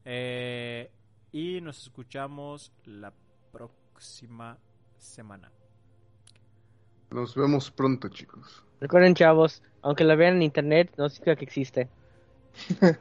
[0.05, 0.91] Eh,
[1.33, 3.13] y nos escuchamos la
[3.53, 4.59] próxima
[4.97, 5.51] semana.
[7.11, 8.65] Nos vemos pronto, chicos.
[8.81, 11.89] Recuerden, chavos, aunque la vean en internet, no significa que existe.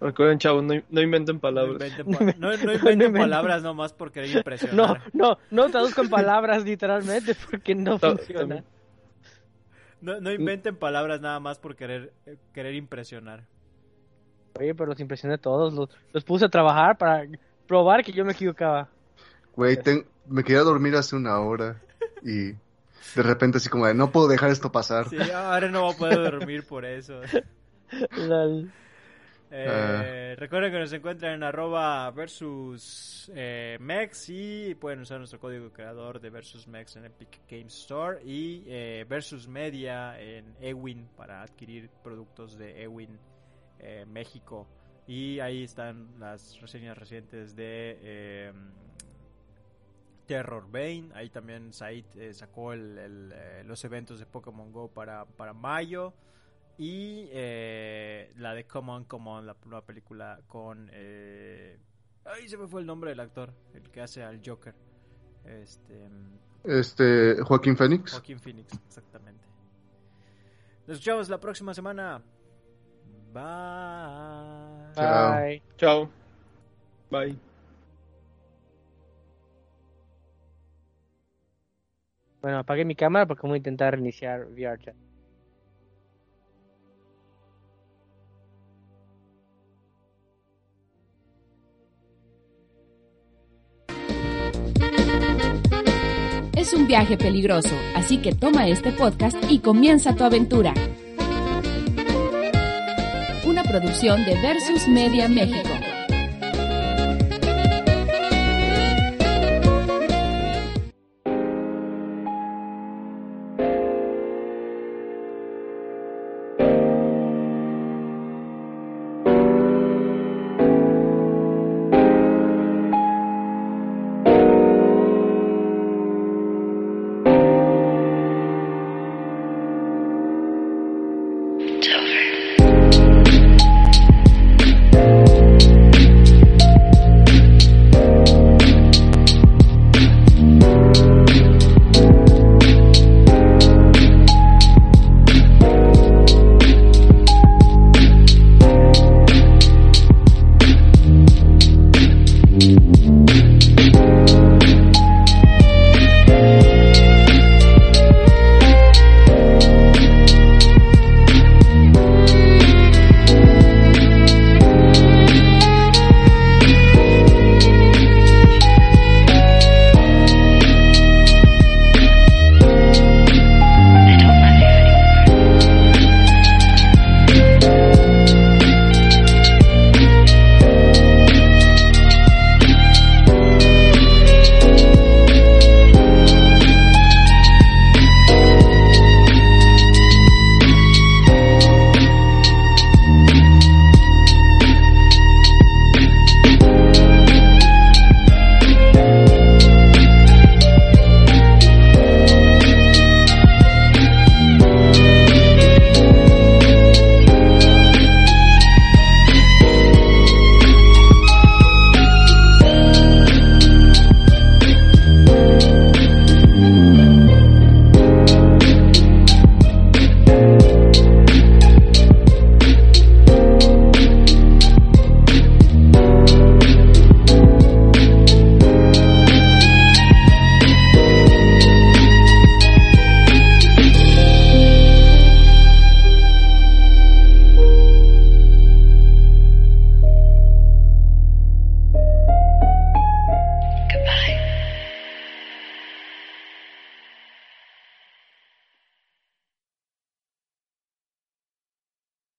[0.00, 1.74] recuerden, chavos, no, no inventen No palabras.
[1.74, 3.14] inventen, pa- no- no No inventen inventen.
[3.14, 5.02] palabras nomás por querer No, impresionar.
[5.12, 8.62] no, no traduzcan palabras literalmente porque no Ta- funciona.
[10.00, 13.44] No, no inventen palabras nada más por querer, eh, querer impresionar.
[14.58, 15.72] Oye, pero los impresioné a todos.
[15.72, 17.24] Los, los puse a trabajar para
[17.66, 18.88] probar que yo me equivocaba.
[19.54, 21.80] Güey, ten- me quería dormir hace una hora
[22.22, 22.52] y
[23.14, 25.08] de repente así como de, no puedo dejar esto pasar.
[25.08, 27.20] Sí, ahora no voy a poder dormir por eso.
[28.16, 28.70] Lol.
[29.48, 35.70] Eh, Recuerden que nos encuentran en arroba versus eh, mex y pueden usar nuestro código
[35.70, 41.42] creador de versus mex en Epic Games Store y eh, versus media en Ewin para
[41.42, 43.16] adquirir productos de Ewin
[43.78, 44.66] eh, México
[45.06, 48.52] y ahí están las reseñas recientes de eh,
[50.26, 55.24] Terror Bane ahí también Said eh, sacó el- el, los eventos de Pokémon Go para,
[55.24, 56.12] para mayo
[56.78, 57.26] y
[58.36, 60.90] la de Come On, Come On, la nueva película con...
[60.90, 64.74] Ay, se me fue el nombre del actor, el que hace al Joker.
[65.44, 66.06] Este...
[66.64, 68.12] Este, Joaquín Phoenix.
[68.12, 69.46] Joaquín Phoenix, exactamente.
[70.86, 72.22] Nos escuchamos la próxima semana.
[73.32, 74.94] Bye.
[74.94, 75.32] Chao.
[75.32, 75.62] Bye.
[75.76, 76.08] Chao.
[77.10, 77.36] Bye.
[82.40, 84.94] Bueno, apagué mi cámara porque voy a intentar reiniciar VRChat.
[96.56, 100.72] Es un viaje peligroso, así que toma este podcast y comienza tu aventura.
[103.78, 105.95] Producción de Versus Media México.